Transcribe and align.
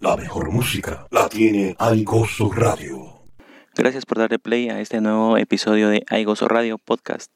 La 0.00 0.16
mejor 0.16 0.52
música 0.52 1.08
la 1.10 1.28
tiene 1.28 1.74
Aigoso 1.76 2.52
Radio. 2.52 3.20
Gracias 3.74 4.06
por 4.06 4.18
darle 4.18 4.38
play 4.38 4.68
a 4.68 4.80
este 4.80 5.00
nuevo 5.00 5.36
episodio 5.36 5.88
de 5.88 6.04
Aigoso 6.08 6.46
Radio 6.46 6.78
Podcast. 6.78 7.32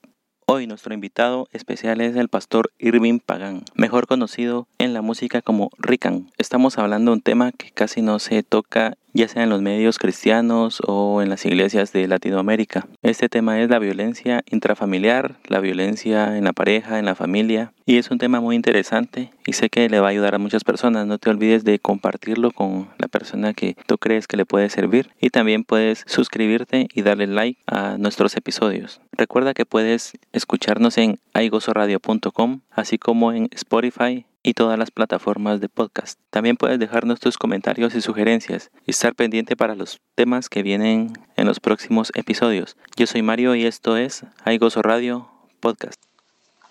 Hoy 0.46 0.68
nuestro 0.68 0.94
invitado 0.94 1.48
especial 1.50 2.00
es 2.00 2.14
el 2.14 2.28
pastor 2.28 2.70
Irving 2.78 3.18
Pagán, 3.18 3.64
mejor 3.74 4.06
conocido 4.06 4.68
en 4.78 4.94
la 4.94 5.02
música 5.02 5.42
como 5.42 5.70
Rican. 5.76 6.30
Estamos 6.38 6.78
hablando 6.78 7.10
de 7.10 7.16
un 7.16 7.22
tema 7.22 7.50
que 7.50 7.72
casi 7.72 8.00
no 8.00 8.20
se 8.20 8.44
toca 8.44 8.96
ya 9.12 9.28
sea 9.28 9.42
en 9.42 9.50
los 9.50 9.62
medios 9.62 9.98
cristianos 9.98 10.82
o 10.86 11.22
en 11.22 11.28
las 11.28 11.44
iglesias 11.44 11.92
de 11.92 12.08
Latinoamérica. 12.08 12.86
Este 13.02 13.28
tema 13.28 13.60
es 13.60 13.70
la 13.70 13.78
violencia 13.78 14.42
intrafamiliar, 14.50 15.36
la 15.46 15.60
violencia 15.60 16.36
en 16.36 16.44
la 16.44 16.52
pareja, 16.52 16.98
en 16.98 17.04
la 17.04 17.14
familia, 17.14 17.72
y 17.84 17.96
es 17.96 18.10
un 18.10 18.18
tema 18.18 18.40
muy 18.40 18.56
interesante 18.56 19.30
y 19.46 19.54
sé 19.54 19.68
que 19.68 19.88
le 19.88 20.00
va 20.00 20.06
a 20.06 20.10
ayudar 20.10 20.34
a 20.34 20.38
muchas 20.38 20.64
personas. 20.64 21.06
No 21.06 21.18
te 21.18 21.30
olvides 21.30 21.64
de 21.64 21.78
compartirlo 21.78 22.50
con 22.52 22.88
la 22.98 23.08
persona 23.08 23.54
que 23.54 23.76
tú 23.86 23.98
crees 23.98 24.26
que 24.26 24.36
le 24.36 24.46
puede 24.46 24.70
servir 24.70 25.10
y 25.20 25.30
también 25.30 25.64
puedes 25.64 26.04
suscribirte 26.06 26.88
y 26.94 27.02
darle 27.02 27.26
like 27.26 27.60
a 27.66 27.96
nuestros 27.98 28.36
episodios. 28.36 29.00
Recuerda 29.12 29.54
que 29.54 29.66
puedes 29.66 30.12
escucharnos 30.32 30.96
en 30.98 31.18
aigosoradio.com, 31.34 32.60
así 32.70 32.98
como 32.98 33.32
en 33.32 33.48
Spotify, 33.52 34.26
y 34.42 34.54
todas 34.54 34.78
las 34.78 34.90
plataformas 34.90 35.60
de 35.60 35.68
podcast. 35.68 36.18
También 36.30 36.56
puedes 36.56 36.78
dejarnos 36.78 37.20
tus 37.20 37.38
comentarios 37.38 37.94
y 37.94 38.00
sugerencias 38.00 38.70
y 38.86 38.90
estar 38.90 39.14
pendiente 39.14 39.56
para 39.56 39.74
los 39.74 40.00
temas 40.14 40.48
que 40.48 40.62
vienen 40.62 41.12
en 41.36 41.46
los 41.46 41.60
próximos 41.60 42.10
episodios. 42.14 42.76
Yo 42.96 43.06
soy 43.06 43.22
Mario 43.22 43.54
y 43.54 43.66
esto 43.66 43.96
es 43.96 44.24
Hay 44.44 44.58
Gozo 44.58 44.82
Radio 44.82 45.30
Podcast. 45.60 46.02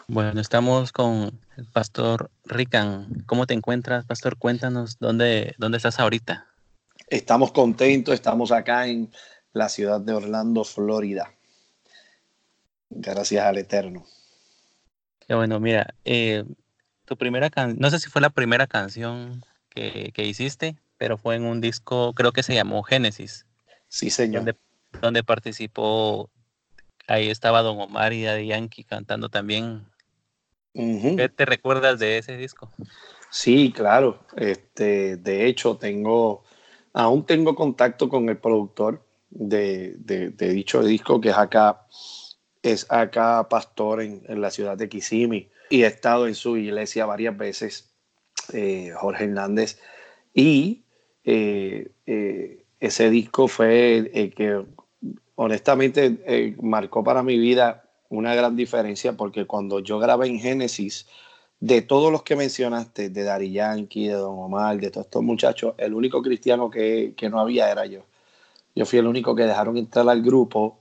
Bueno, 0.07 0.41
estamos 0.41 0.91
con 0.91 1.39
el 1.55 1.65
pastor 1.65 2.29
Rican. 2.43 3.23
¿Cómo 3.25 3.47
te 3.47 3.53
encuentras, 3.53 4.05
pastor? 4.05 4.37
Cuéntanos 4.37 4.97
dónde, 4.99 5.55
dónde 5.57 5.77
estás 5.77 5.99
ahorita. 5.99 6.47
Estamos 7.07 7.51
contentos, 7.51 8.13
estamos 8.13 8.51
acá 8.51 8.87
en 8.87 9.09
la 9.53 9.69
ciudad 9.69 10.01
de 10.01 10.13
Orlando, 10.13 10.63
Florida. 10.63 11.33
Gracias 12.89 13.45
al 13.45 13.57
Eterno. 13.57 14.05
Qué 15.25 15.35
bueno, 15.35 15.61
mira, 15.61 15.93
eh, 16.03 16.43
tu 17.11 17.17
primera 17.17 17.49
canción, 17.49 17.77
no 17.77 17.89
sé 17.89 17.99
si 17.99 18.09
fue 18.09 18.21
la 18.21 18.29
primera 18.29 18.67
canción 18.67 19.43
que, 19.67 20.13
hiciste, 20.15 20.77
pero 20.97 21.17
fue 21.17 21.35
en 21.35 21.43
un 21.43 21.59
disco, 21.59 22.13
creo 22.13 22.31
que 22.31 22.41
se 22.41 22.55
llamó 22.55 22.83
Génesis. 22.83 23.45
Sí, 23.89 24.09
señor. 24.09 24.55
Donde, 25.01 25.21
participó, 25.21 26.29
ahí 27.07 27.29
estaba 27.29 27.63
Don 27.63 27.81
Omar 27.81 28.13
y 28.13 28.23
Daddy 28.23 28.47
Yankee 28.47 28.85
cantando 28.85 29.27
también. 29.27 29.85
¿Qué 30.73 31.27
te 31.27 31.43
recuerdas 31.43 31.99
de 31.99 32.17
ese 32.17 32.37
disco? 32.37 32.71
Sí, 33.29 33.73
claro. 33.75 34.23
Este, 34.37 35.17
de 35.17 35.47
hecho, 35.47 35.75
tengo, 35.75 36.45
aún 36.93 37.25
tengo 37.25 37.55
contacto 37.55 38.07
con 38.07 38.29
el 38.29 38.37
productor 38.37 39.05
de, 39.29 39.97
dicho 40.39 40.81
disco, 40.81 41.19
que 41.19 41.31
es 41.31 41.37
acá, 41.37 41.85
es 42.61 42.89
acá 42.89 43.49
pastor 43.49 44.01
en, 44.01 44.23
en 44.29 44.39
la 44.39 44.49
ciudad 44.49 44.77
de 44.77 44.87
Kissimmee 44.87 45.50
y 45.71 45.83
he 45.83 45.87
estado 45.87 46.27
en 46.27 46.35
su 46.35 46.57
iglesia 46.57 47.05
varias 47.05 47.35
veces, 47.35 47.89
eh, 48.53 48.91
Jorge 48.95 49.23
Hernández, 49.23 49.79
y 50.33 50.83
eh, 51.23 51.91
eh, 52.05 52.65
ese 52.79 53.09
disco 53.09 53.47
fue 53.47 54.11
el 54.13 54.35
que 54.35 54.63
honestamente 55.35 56.55
marcó 56.61 57.03
para 57.03 57.23
mi 57.23 57.39
vida 57.39 57.89
una 58.09 58.35
gran 58.35 58.55
diferencia 58.55 59.13
porque 59.13 59.45
cuando 59.45 59.79
yo 59.79 59.97
grabé 59.97 60.27
en 60.27 60.39
Génesis, 60.39 61.07
de 61.61 61.81
todos 61.81 62.11
los 62.11 62.23
que 62.23 62.35
mencionaste, 62.35 63.09
de 63.09 63.23
Dari 63.23 63.51
Yankee, 63.51 64.07
de 64.07 64.15
Don 64.15 64.37
Omar, 64.39 64.77
de 64.79 64.91
todos 64.91 65.05
estos 65.05 65.23
muchachos, 65.23 65.73
el 65.77 65.93
único 65.93 66.21
cristiano 66.21 66.69
que, 66.69 67.15
no 67.29 67.39
había 67.39 67.71
era 67.71 67.85
yo. 67.85 68.01
Yo 68.75 68.85
fui 68.85 68.99
el 68.99 69.07
único 69.07 69.35
que 69.35 69.43
dejaron 69.43 69.77
entrar 69.77 70.09
al 70.09 70.21
grupo 70.21 70.79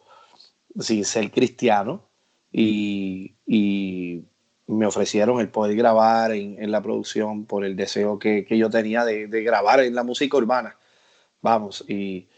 sin 0.78 1.04
ser 1.04 1.30
cristiano 1.30 2.02
y, 2.50 3.34
y 3.46 4.24
me 4.70 4.86
ofrecieron 4.86 5.40
el 5.40 5.48
poder 5.48 5.76
grabar 5.76 6.30
en, 6.32 6.70
la 6.70 6.80
producción 6.80 7.44
por 7.44 7.64
el 7.64 7.74
deseo 7.74 8.18
que, 8.18 8.46
yo 8.48 8.70
tenía 8.70 9.04
de, 9.04 9.26
grabar 9.42 9.80
en 9.80 9.94
la 9.94 10.04
música 10.04 10.36
urbana. 10.36 10.76
Vamos, 11.42 11.84
y, 11.88 12.28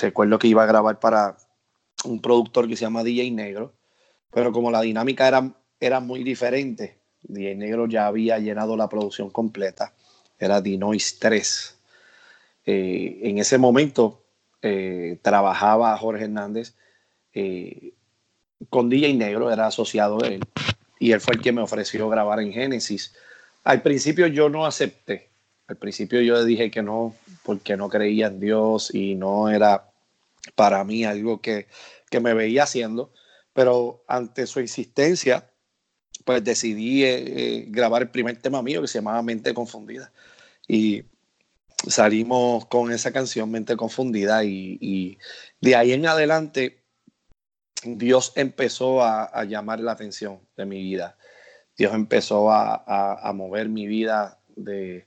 recuerdo 0.00 0.38
que 0.38 0.48
iba 0.48 0.64
a 0.64 0.66
grabar 0.66 0.98
para 0.98 1.36
un 2.04 2.20
productor 2.20 2.68
que 2.68 2.76
se 2.76 2.84
llama 2.84 3.04
DJ 3.04 3.30
Negro, 3.30 3.72
pero 4.32 4.50
como 4.52 4.70
la 4.70 4.80
dinámica 4.80 5.28
era, 5.28 5.54
era 5.78 6.00
muy 6.00 6.24
diferente, 6.24 6.98
DJ 7.22 7.54
Negro 7.54 7.86
ya 7.86 8.06
había 8.08 8.38
llenado 8.38 8.76
la 8.76 8.88
producción 8.88 9.30
completa, 9.30 9.94
era 10.40 10.60
Dinois 10.60 11.18
3. 11.20 11.78
Eh, 12.66 13.20
en 13.22 13.38
ese 13.38 13.58
momento 13.58 14.24
eh, 14.60 15.18
trabajaba 15.22 15.96
Jorge 15.96 16.24
Hernández 16.24 16.74
eh, 17.32 17.94
con 18.70 18.88
DJ 18.88 19.14
Negro, 19.14 19.52
era 19.52 19.68
asociado 19.68 20.18
de 20.18 20.34
él 20.34 20.44
y 20.98 21.12
él 21.12 21.20
fue 21.20 21.34
el 21.34 21.40
que 21.40 21.52
me 21.52 21.62
ofreció 21.62 22.08
grabar 22.08 22.40
en 22.40 22.52
Génesis. 22.52 23.14
Al 23.64 23.82
principio 23.82 24.26
yo 24.26 24.48
no 24.48 24.66
acepté, 24.66 25.28
al 25.66 25.76
principio 25.76 26.20
yo 26.20 26.44
dije 26.44 26.70
que 26.70 26.82
no, 26.82 27.14
porque 27.42 27.76
no 27.76 27.88
creía 27.88 28.28
en 28.28 28.40
Dios 28.40 28.94
y 28.94 29.14
no 29.14 29.48
era 29.48 29.90
para 30.54 30.82
mí 30.84 31.04
algo 31.04 31.40
que, 31.40 31.66
me 32.22 32.32
veía 32.32 32.62
haciendo, 32.62 33.12
pero 33.52 34.02
ante 34.08 34.46
su 34.46 34.60
insistencia, 34.60 35.50
pues 36.24 36.42
decidí 36.42 37.04
eh, 37.04 37.24
eh, 37.26 37.64
grabar 37.68 38.02
el 38.02 38.10
primer 38.10 38.38
tema 38.38 38.62
mío 38.62 38.80
que 38.80 38.88
se 38.88 38.98
llamaba 38.98 39.22
Mente 39.22 39.52
Confundida. 39.52 40.10
Y 40.66 41.04
salimos 41.86 42.64
con 42.66 42.90
esa 42.90 43.12
canción 43.12 43.50
Mente 43.50 43.76
Confundida 43.76 44.42
y 44.42 45.18
de 45.60 45.76
ahí 45.76 45.92
en 45.92 46.06
adelante 46.06 46.78
Dios 47.84 48.32
empezó 48.34 49.02
a, 49.02 49.44
llamar 49.44 49.80
la 49.80 49.92
atención 49.92 50.40
de 50.56 50.66
mi 50.66 50.82
vida. 50.82 51.16
Dios 51.76 51.94
empezó 51.94 52.50
a, 52.50 53.32
mover 53.34 53.68
mi 53.68 53.86
vida 53.86 54.38
de, 54.56 55.06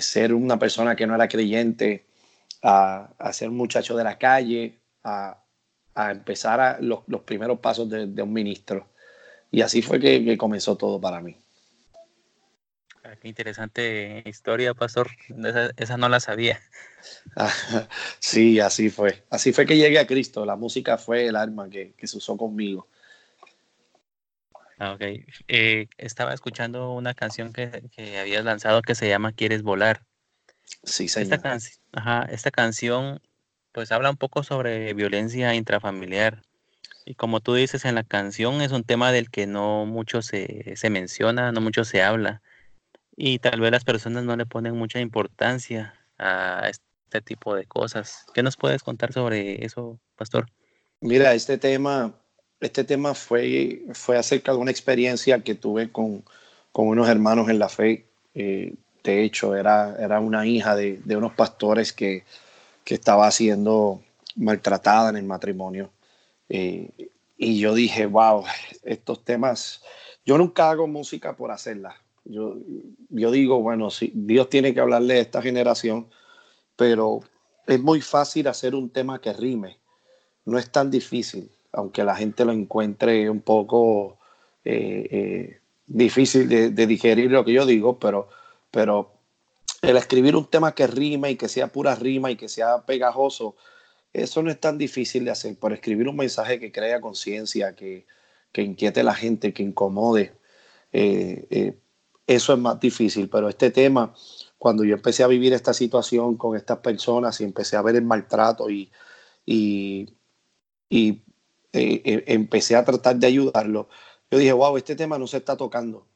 ser 0.00 0.34
una 0.34 0.58
persona 0.58 0.94
que 0.94 1.06
no 1.06 1.14
era 1.14 1.28
creyente 1.28 2.06
a, 2.62 3.10
ser 3.32 3.50
muchacho 3.50 3.96
de 3.96 4.04
la 4.04 4.18
calle, 4.18 4.78
a, 5.04 5.42
empezar 5.96 6.78
los, 6.82 7.00
primeros 7.24 7.60
pasos 7.60 7.88
de, 7.88 8.22
un 8.22 8.32
ministro. 8.32 8.88
Y 9.50 9.62
así 9.62 9.80
fue 9.82 9.98
que 9.98 10.36
comenzó 10.36 10.76
todo 10.76 11.00
para 11.00 11.20
mí. 11.20 11.36
Ah, 13.08 13.16
qué 13.16 13.28
interesante 13.28 14.22
historia, 14.26 14.74
pastor. 14.74 15.08
Esa, 15.78 15.96
no 15.96 16.10
la 16.10 16.20
sabía. 16.20 16.60
sí, 18.18 18.60
así 18.60 18.90
fue. 18.90 19.24
Así 19.30 19.52
fue 19.52 19.66
que 19.66 19.76
llegué 19.76 19.98
a 19.98 20.06
Cristo. 20.06 20.44
La 20.44 20.56
música 20.56 20.98
fue 20.98 21.26
el 21.26 21.36
arma 21.36 21.68
que, 21.68 21.94
se 22.02 22.16
usó 22.16 22.36
conmigo. 22.36 22.88
Ah, 24.78 24.92
ok. 24.92 25.02
Eh, 25.48 25.88
estaba 25.98 26.34
escuchando 26.34 26.92
una 26.92 27.14
canción 27.14 27.52
que, 27.52 27.82
habías 28.20 28.44
lanzado 28.44 28.82
que 28.82 28.94
se 28.94 29.08
llama 29.08 29.32
Quieres 29.32 29.62
volar. 29.62 30.02
Sí, 30.84 31.08
señor. 31.08 31.34
Esta, 31.34 32.22
esta 32.30 32.50
canción 32.50 33.20
pues 33.72 33.92
habla 33.92 34.10
un 34.10 34.16
poco 34.16 34.42
sobre 34.42 34.92
violencia 34.94 35.54
intrafamiliar. 35.54 36.42
Y 37.04 37.14
como 37.14 37.40
tú 37.40 37.54
dices 37.54 37.84
en 37.84 37.94
la 37.94 38.04
canción, 38.04 38.60
es 38.60 38.72
un 38.72 38.84
tema 38.84 39.12
del 39.12 39.30
que 39.30 39.46
no 39.46 39.86
mucho 39.86 40.20
se, 40.20 40.76
se 40.76 40.90
menciona, 40.90 41.52
no 41.52 41.60
mucho 41.60 41.84
se 41.84 42.02
habla 42.02 42.42
y 43.20 43.40
tal 43.40 43.60
vez 43.60 43.72
las 43.72 43.84
personas 43.84 44.22
no 44.22 44.36
le 44.36 44.46
ponen 44.46 44.76
mucha 44.76 45.00
importancia 45.00 45.92
a 46.18 46.68
este 46.68 46.87
tipo 47.20 47.54
de 47.54 47.64
cosas. 47.64 48.26
¿Qué 48.34 48.42
nos 48.42 48.56
puedes 48.56 48.82
contar 48.82 49.12
sobre 49.12 49.64
eso, 49.64 49.98
pastor? 50.16 50.46
Mira, 51.00 51.34
este 51.34 51.58
tema, 51.58 52.14
este 52.60 52.84
tema 52.84 53.14
fue, 53.14 53.82
fue 53.92 54.18
acerca 54.18 54.52
de 54.52 54.58
una 54.58 54.70
experiencia 54.70 55.40
que 55.40 55.54
tuve 55.54 55.90
con, 55.90 56.24
unos 56.72 57.08
hermanos 57.08 57.48
en 57.48 57.58
la 57.58 57.68
fe. 57.68 58.06
Eh, 58.34 58.74
de 59.02 59.24
hecho, 59.24 59.54
era, 59.56 59.96
era 59.98 60.20
una 60.20 60.46
hija 60.46 60.76
de, 60.76 61.00
unos 61.16 61.32
pastores 61.32 61.92
que, 61.92 62.24
estaba 62.86 63.30
siendo 63.30 64.00
maltratada 64.36 65.10
en 65.10 65.16
el 65.16 65.24
matrimonio. 65.24 65.90
Eh, 66.48 66.88
y 67.36 67.58
yo 67.60 67.74
dije, 67.74 68.06
wow, 68.06 68.44
estos 68.82 69.24
temas, 69.24 69.82
yo 70.24 70.38
nunca 70.38 70.70
hago 70.70 70.86
música 70.86 71.36
por 71.36 71.50
hacerla, 71.50 71.96
yo, 72.28 72.56
yo 73.08 73.30
digo, 73.30 73.60
bueno, 73.62 73.90
sí, 73.90 74.12
Dios 74.14 74.50
tiene 74.50 74.74
que 74.74 74.80
hablarle 74.80 75.14
a 75.14 75.20
esta 75.20 75.40
generación, 75.40 76.08
pero 76.78 77.22
es 77.66 77.80
muy 77.80 78.00
fácil 78.00 78.46
hacer 78.46 78.76
un 78.76 78.88
tema 78.90 79.20
que 79.20 79.32
rime. 79.32 79.78
No 80.44 80.58
es 80.58 80.70
tan 80.70 80.92
difícil, 80.92 81.50
aunque 81.72 82.04
la 82.04 82.14
gente 82.14 82.44
lo 82.44 82.52
encuentre 82.52 83.28
un 83.28 83.40
poco 83.40 84.16
eh, 84.64 85.08
eh, 85.10 85.60
difícil 85.88 86.48
de, 86.48 86.86
digerir 86.86 87.32
lo 87.32 87.44
que 87.44 87.52
yo 87.52 87.66
digo, 87.66 87.98
pero, 87.98 88.28
pero 88.70 89.10
el 89.82 89.96
escribir 89.96 90.36
un 90.36 90.46
tema 90.46 90.72
que 90.72 90.86
rime 90.86 91.32
y 91.32 91.36
que 91.36 91.48
sea 91.48 91.66
pura 91.66 91.96
rima 91.96 92.30
y 92.30 92.36
que 92.36 92.48
sea 92.48 92.86
pegajoso, 92.86 93.56
eso 94.12 94.40
no 94.44 94.50
es 94.52 94.60
tan 94.60 94.78
difícil 94.78 95.24
de 95.24 95.32
hacer. 95.32 95.58
Por 95.58 95.72
escribir 95.72 96.08
un 96.08 96.16
mensaje 96.16 96.60
que 96.60 96.70
crea 96.70 97.00
conciencia, 97.00 97.74
que, 97.74 98.06
que 98.52 98.62
inquiete 98.62 99.00
a 99.00 99.04
la 99.04 99.14
gente, 99.14 99.52
que 99.52 99.64
incomode, 99.64 100.32
eh, 100.92 101.74
eso 102.28 102.52
es 102.52 102.58
más 102.58 102.78
difícil, 102.78 103.28
pero 103.30 103.48
este 103.48 103.70
tema, 103.70 104.14
cuando 104.58 104.84
yo 104.84 104.94
empecé 104.94 105.24
a 105.24 105.28
vivir 105.28 105.54
esta 105.54 105.72
situación 105.72 106.36
con 106.36 106.56
estas 106.56 106.78
personas 106.78 107.40
y 107.40 107.44
empecé 107.44 107.76
a 107.76 107.82
ver 107.82 107.96
el 107.96 108.04
maltrato 108.04 108.68
y, 108.68 108.92
y, 109.46 110.06
eh, 110.90 112.02
eh, 112.04 112.24
empecé 112.26 112.76
a 112.76 112.84
tratar 112.84 113.16
de 113.16 113.26
ayudarlo, 113.26 113.88
yo 114.30 114.38
dije, 114.38 114.52
wow, 114.52 114.76
este 114.76 114.94
tema 114.94 115.18
no 115.18 115.26
se 115.26 115.38
está 115.38 115.56
tocando. 115.56 116.06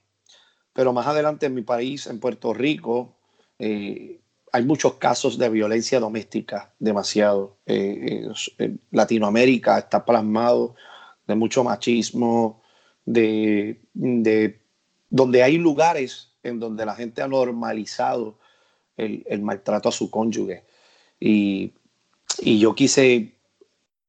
Pero 0.75 0.93
más 0.93 1.07
adelante 1.07 1.47
en 1.47 1.55
mi 1.55 1.63
país, 1.63 2.07
en 2.07 2.21
Puerto 2.21 2.53
Rico, 2.53 3.17
eh, 3.59 4.21
hay 4.53 4.65
muchos 4.67 4.95
casos 4.95 5.39
de 5.39 5.49
violencia 5.49 5.99
doméstica, 5.99 6.75
demasiado. 6.79 7.57
Latinoamérica 8.91 9.79
está 9.79 10.05
plasmado 10.05 10.75
de 11.27 11.35
mucho 11.37 11.65
machismo, 11.65 12.63
de, 13.07 13.81
de, 13.95 14.62
donde 15.13 15.43
hay 15.43 15.59
lugares 15.59 16.33
en 16.43 16.59
donde 16.59 16.87
la 16.87 16.95
gente 16.95 17.21
ha 17.21 17.29
normalizado 17.29 18.39
el, 18.97 19.23
el 19.27 19.43
maltrato 19.43 19.91
a 19.91 19.93
su 19.93 20.11
cónyuge. 20.11 20.65
Y, 21.21 21.75
y 22.41 22.59
yo 22.59 22.75
quise 22.75 23.37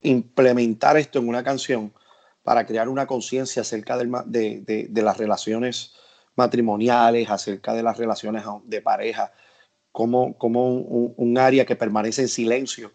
implementar 0.02 0.98
esto 0.98 1.20
en 1.20 1.28
una 1.28 1.44
canción 1.44 1.94
para 2.42 2.66
crear 2.66 2.88
una 2.88 3.06
conciencia 3.06 3.62
acerca 3.62 3.98
de, 3.98 4.88
de, 4.90 5.02
las 5.02 5.18
relaciones 5.18 5.94
matrimoniales, 6.36 7.30
acerca 7.30 7.74
de 7.74 7.84
las 7.84 7.98
relaciones 7.98 8.44
de 8.64 8.82
pareja, 8.82 9.34
como, 9.92 10.38
como 10.38 10.74
un, 10.74 11.38
área 11.38 11.66
que 11.66 11.76
permanece 11.76 12.22
en 12.24 12.28
silencio, 12.30 12.94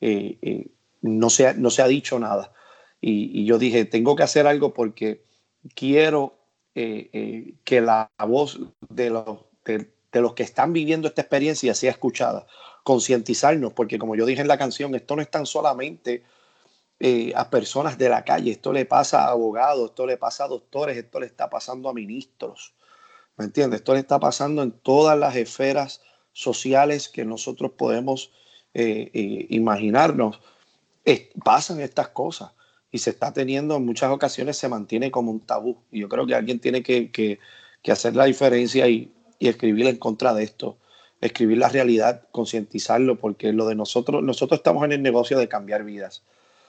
eh, 0.00 0.38
eh, 0.42 0.66
no, 1.02 1.28
se, 1.28 1.54
no 1.54 1.70
se 1.70 1.82
ha 1.82 1.88
dicho 1.88 2.18
nada. 2.20 2.52
Y, 3.00 3.44
yo 3.44 3.58
dije, 3.58 3.84
tengo 3.84 4.16
que 4.16 4.22
hacer 4.22 4.46
algo 4.46 4.74
porque 4.74 5.24
quiero 5.74 6.37
eh, 6.80 7.54
que 7.64 7.80
la 7.80 8.10
voz 8.26 8.60
de 8.88 9.10
los, 9.10 9.40
de, 9.64 10.20
los 10.20 10.34
que 10.34 10.42
están 10.42 10.72
viviendo 10.72 11.08
esta 11.08 11.22
experiencia 11.22 11.74
sea 11.74 11.90
escuchada, 11.90 12.46
concientizarnos, 12.84 13.72
porque 13.72 13.98
como 13.98 14.14
yo 14.16 14.26
dije 14.26 14.40
en 14.40 14.48
la 14.48 14.58
canción, 14.58 14.94
esto 14.94 15.16
no 15.16 15.22
es 15.22 15.30
tan 15.30 15.46
solamente 15.46 16.22
eh, 17.00 17.32
a 17.34 17.50
personas 17.50 17.98
de 17.98 18.08
la 18.08 18.24
calle, 18.24 18.50
esto 18.50 18.72
le 18.72 18.84
pasa 18.84 19.24
a 19.24 19.30
abogados, 19.30 19.90
esto 19.90 20.06
le 20.06 20.16
pasa 20.16 20.44
a 20.44 20.48
doctores, 20.48 20.96
esto 20.96 21.20
le 21.20 21.26
está 21.26 21.50
pasando 21.50 21.88
a 21.88 21.94
ministros, 21.94 22.74
¿me 23.36 23.44
entiendes? 23.44 23.80
Esto 23.80 23.94
le 23.94 24.00
está 24.00 24.18
pasando 24.18 24.62
en 24.62 24.72
todas 24.72 25.18
las 25.18 25.36
esferas 25.36 26.02
sociales 26.32 27.08
que 27.08 27.24
nosotros 27.24 27.72
podemos 27.76 28.32
eh, 28.74 29.10
eh, 29.12 29.46
imaginarnos. 29.50 30.40
pasan 31.44 31.80
estas 31.80 32.08
cosas 32.08 32.52
y 32.90 32.98
se 32.98 33.10
está 33.10 33.32
teniendo 33.32 33.76
en 33.76 33.84
muchas 33.84 34.10
ocasiones, 34.10 34.56
se 34.56 34.68
mantiene 34.68 35.10
como 35.10 35.30
un 35.30 35.40
tabú. 35.40 35.78
Y 35.90 36.00
yo 36.00 36.08
creo 36.08 36.26
que 36.26 36.34
alguien 36.34 36.60
tiene 36.60 36.82
que, 36.82 37.10
que, 37.10 37.38
que 37.82 37.92
hacer 37.92 38.16
la 38.16 38.24
diferencia 38.24 38.88
y, 38.88 39.12
y 39.38 39.48
escribir 39.48 39.86
en 39.86 39.96
contra 39.96 40.34
de 40.34 40.44
esto 40.44 40.78
escribir 41.20 41.58
la 41.58 41.68
realidad, 41.68 42.28
concientizarlo, 42.30 43.18
porque 43.18 43.52
lo 43.52 43.66
de 43.66 43.74
nosotros, 43.74 44.22
nosotros 44.22 44.60
estamos 44.60 44.84
en 44.84 44.92
el 44.92 45.02
negocio 45.02 45.36
de 45.36 45.48
cambiar 45.48 45.82
vidas 45.82 46.22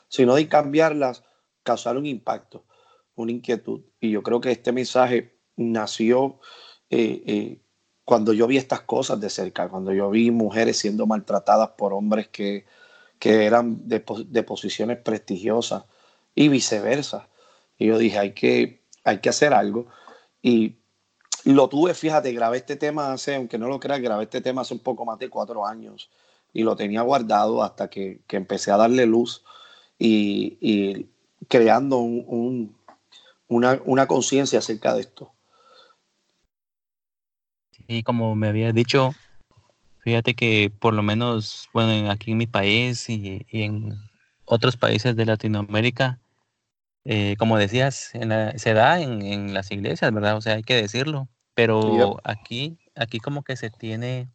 sino 0.10 0.36
de 0.36 0.50
cambiarlas, 0.50 1.24
causar 1.64 1.96
un 1.96 2.06
impacto, 2.06 2.66
una 3.16 3.32
inquietud. 3.32 3.82
Y 4.02 4.12
yo 4.12 4.24
creo 4.24 4.42
que 4.42 4.52
este 4.52 4.72
mensaje 4.72 5.38
nació 5.56 6.40
eh, 6.90 7.24
eh, 7.26 7.62
cuando 8.04 8.34
yo 8.34 8.48
vi 8.48 8.58
estas 8.58 8.82
cosas 8.82 9.22
de 9.22 9.30
cerca, 9.30 9.70
cuando 9.70 9.94
yo 9.94 10.10
vi 10.10 10.32
mujeres 10.32 10.78
siendo 10.78 11.06
maltratadas 11.06 11.70
por 11.78 11.94
hombres 11.94 12.28
que, 12.28 12.66
eran 13.22 13.88
de, 13.88 14.00
posiciones 14.00 14.98
prestigiosas 14.98 15.84
y 16.40 16.48
viceversa. 16.48 17.28
Y 17.78 17.88
yo 17.88 17.98
dije, 17.98 18.18
hay 18.18 18.32
que, 18.32 18.82
hay 19.04 19.20
que 19.20 19.28
hacer 19.28 19.54
algo. 19.54 19.88
Y 20.42 20.78
lo 21.44 21.68
tuve, 21.68 21.94
fíjate, 21.94 22.32
grabé 22.32 22.58
este 22.58 22.78
tema 22.78 23.12
hace, 23.12 23.36
aunque 23.36 23.58
no 23.58 23.68
lo 23.68 23.78
creas, 23.78 24.00
grabé 24.00 24.24
este 24.24 24.40
tema 24.40 24.62
hace 24.62 24.74
un 24.74 24.80
poco 24.80 25.04
más 25.04 25.20
de 25.20 25.30
cuatro 25.30 25.68
años 25.68 26.10
y 26.54 26.64
lo 26.64 26.78
tenía 26.78 27.02
guardado 27.02 27.62
hasta 27.62 27.90
que, 27.90 28.22
que 28.26 28.38
empecé 28.38 28.72
a 28.72 28.78
darle 28.78 29.06
luz 29.06 29.44
y, 30.00 31.08
creando 31.50 31.98
una, 31.98 34.08
conciencia 34.08 34.60
acerca 34.60 34.94
de 34.94 35.02
esto. 35.02 35.34
Y 37.86 38.04
como 38.04 38.34
me 38.36 38.48
había 38.48 38.72
dicho, 38.72 39.14
fíjate 40.06 40.36
que 40.36 40.72
por 40.80 40.94
lo 40.94 41.04
menos, 41.04 41.68
bueno, 41.74 42.10
aquí 42.10 42.32
en 42.32 42.38
mi 42.38 42.48
país 42.48 43.10
y, 43.10 43.46
en 43.50 44.00
otros 44.46 44.78
países 44.78 45.18
de 45.18 45.26
Latinoamérica, 45.26 46.18
eh, 47.12 47.36
como 47.40 47.58
decías, 47.58 48.12
se 48.56 48.74
da 48.74 49.02
en, 49.02 49.52
las 49.52 49.72
iglesias, 49.72 50.14
¿verdad? 50.14 50.38
O 50.38 50.42
sea, 50.42 50.54
hay 50.54 50.64
que 50.64 50.76
decirlo. 50.76 51.28
Pero 51.56 52.18
aquí, 52.24 52.78
aquí 52.96 53.20
como 53.20 53.44
que 53.44 53.56
se 53.58 53.72
tiene 53.72 54.30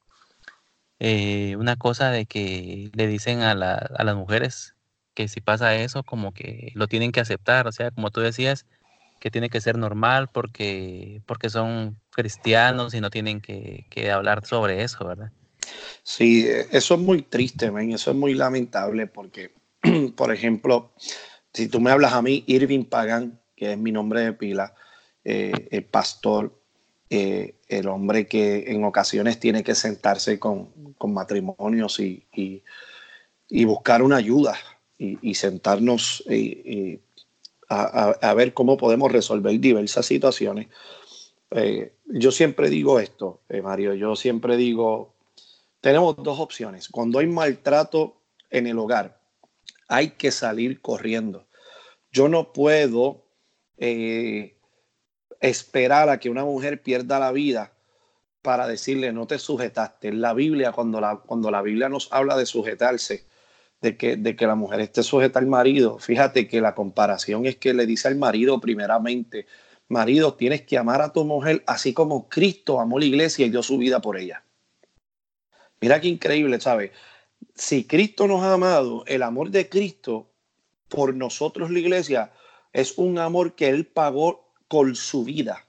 eh, 0.98 1.54
una 1.56 1.76
cosa 1.76 2.10
de 2.10 2.26
que 2.26 2.90
le 2.92 3.06
dicen 3.06 3.42
a, 3.42 3.52
a 3.52 4.04
las 4.04 4.16
mujeres 4.16 4.74
que 5.14 5.28
si 5.28 5.40
pasa 5.40 5.76
eso, 5.76 6.02
como 6.02 6.34
que 6.34 6.72
lo 6.74 6.88
tienen 6.88 7.12
que 7.12 7.20
aceptar, 7.20 7.68
o 7.68 7.72
sea, 7.72 7.92
como 7.92 8.10
tú 8.10 8.20
decías, 8.20 8.66
que 9.20 9.30
tiene 9.30 9.50
que 9.50 9.60
ser 9.60 9.78
normal 9.78 10.28
porque, 10.32 11.22
porque 11.26 11.48
son 11.48 11.96
cristianos 12.10 12.92
y 12.92 13.00
no 13.00 13.10
tienen 13.10 13.40
que, 13.40 13.86
hablar 14.12 14.44
sobre 14.44 14.82
eso, 14.82 15.06
¿verdad? 15.06 15.30
Sí, 16.02 16.44
e, 16.44 16.66
eso 16.72 16.94
es 16.94 17.00
muy 17.00 17.22
triste, 17.22 17.70
man. 17.70 17.92
eso 17.92 18.10
es 18.10 18.16
muy 18.16 18.34
lamentable 18.34 19.06
porque, 19.06 19.52
por 20.16 20.32
ejemplo, 20.32 20.92
si 21.54 21.68
tú 21.68 21.80
me 21.80 21.92
hablas 21.92 22.12
a 22.12 22.20
mí, 22.20 22.44
Irving 22.46 22.84
Pagan, 22.84 23.40
que 23.56 23.72
es 23.72 23.78
mi 23.78 23.92
nombre 23.92 24.20
de 24.20 24.32
pila, 24.32 24.74
eh, 25.24 25.68
el 25.70 25.84
pastor, 25.84 26.52
eh, 27.10 27.54
el 27.68 27.86
hombre 27.86 28.26
que 28.26 28.72
en 28.72 28.82
ocasiones 28.82 29.38
tiene 29.38 29.62
que 29.62 29.76
sentarse 29.76 30.40
con, 30.40 30.70
matrimonios 31.06 32.00
y, 32.00 32.26
y, 32.32 33.64
buscar 33.64 34.02
una 34.02 34.16
ayuda 34.16 34.56
y, 34.98 35.34
sentarnos 35.34 36.24
eh, 36.28 36.62
eh, 36.64 37.00
a, 37.68 38.34
ver 38.34 38.52
cómo 38.52 38.76
podemos 38.76 39.12
resolver 39.12 39.60
diversas 39.60 40.06
situaciones. 40.06 40.68
Yo 42.06 42.32
siempre 42.32 42.68
digo 42.68 42.98
esto, 42.98 43.42
Mario, 43.62 43.94
yo 43.94 44.16
siempre 44.16 44.56
digo, 44.56 45.14
tenemos 45.80 46.16
dos 46.16 46.40
opciones. 46.40 46.88
Cuando 46.88 47.20
hay 47.20 47.26
maltrato 47.26 48.16
en 48.50 48.66
el 48.66 48.78
hogar, 48.78 49.20
hay 49.88 50.10
que 50.10 50.30
salir 50.30 50.80
corriendo. 50.80 51.46
Yo 52.10 52.28
no 52.28 52.52
puedo 52.52 53.24
esperar 55.40 56.08
a 56.08 56.18
que 56.18 56.30
una 56.30 56.44
mujer 56.44 56.82
pierda 56.82 57.18
la 57.18 57.32
vida 57.32 57.72
para 58.42 58.66
decirle 58.66 59.12
no 59.12 59.26
te 59.26 59.38
sujetaste. 59.38 60.08
En 60.08 60.20
la 60.20 60.34
Biblia, 60.34 60.72
cuando 60.72 61.00
la, 61.00 61.16
cuando 61.16 61.50
la 61.50 61.62
Biblia 61.62 61.88
nos 61.88 62.12
habla 62.12 62.36
de 62.36 62.46
sujetarse, 62.46 63.26
de 63.80 63.96
que, 63.96 64.16
de 64.16 64.34
que 64.34 64.46
la 64.46 64.54
mujer 64.54 64.80
esté 64.80 65.02
sujeta 65.02 65.38
al 65.38 65.46
marido. 65.46 65.98
Fíjate 65.98 66.48
que 66.48 66.60
la 66.60 66.74
comparación 66.74 67.46
es 67.46 67.56
que 67.56 67.74
le 67.74 67.86
dice 67.86 68.08
al 68.08 68.16
marido 68.16 68.60
primeramente, 68.60 69.46
marido, 69.88 70.34
tienes 70.34 70.62
que 70.62 70.78
amar 70.78 71.02
a 71.02 71.12
tu 71.12 71.24
mujer 71.24 71.62
así 71.66 71.92
como 71.92 72.28
Cristo 72.28 72.80
amó 72.80 72.98
la 72.98 73.04
iglesia 73.04 73.46
y 73.46 73.50
dio 73.50 73.62
su 73.62 73.76
vida 73.78 74.00
por 74.00 74.16
ella. 74.16 74.42
Mira 75.80 76.00
qué 76.00 76.08
increíble, 76.08 76.60
¿sabes? 76.60 76.92
Si 77.54 77.86
Cristo 77.86 78.26
nos 78.26 78.42
ha 78.42 78.54
amado, 78.54 79.04
el 79.06 79.22
amor 79.22 79.50
de 79.50 79.68
Cristo 79.68 80.30
por 80.88 81.14
nosotros 81.14 81.70
la 81.70 81.78
iglesia 81.78 82.32
es 82.72 82.98
un 82.98 83.18
amor 83.18 83.54
que 83.54 83.68
Él 83.68 83.86
pagó 83.86 84.52
con 84.68 84.94
su 84.94 85.24
vida. 85.24 85.66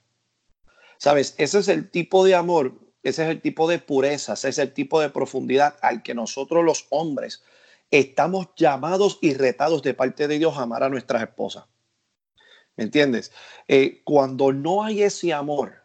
¿Sabes? 0.98 1.34
Ese 1.38 1.58
es 1.58 1.68
el 1.68 1.90
tipo 1.90 2.24
de 2.24 2.34
amor, 2.34 2.74
ese 3.02 3.24
es 3.24 3.30
el 3.30 3.40
tipo 3.40 3.68
de 3.68 3.78
pureza, 3.78 4.32
ese 4.34 4.48
es 4.48 4.58
el 4.58 4.72
tipo 4.72 5.00
de 5.00 5.10
profundidad 5.10 5.76
al 5.82 6.02
que 6.02 6.14
nosotros 6.14 6.64
los 6.64 6.86
hombres 6.90 7.42
estamos 7.90 8.48
llamados 8.56 9.18
y 9.20 9.34
retados 9.34 9.82
de 9.82 9.94
parte 9.94 10.26
de 10.26 10.38
Dios 10.38 10.56
a 10.56 10.62
amar 10.62 10.82
a 10.82 10.88
nuestras 10.88 11.22
esposas. 11.22 11.64
¿Me 12.76 12.84
entiendes? 12.84 13.32
Eh, 13.68 14.02
cuando 14.04 14.52
no 14.52 14.82
hay 14.84 15.02
ese 15.02 15.32
amor, 15.32 15.82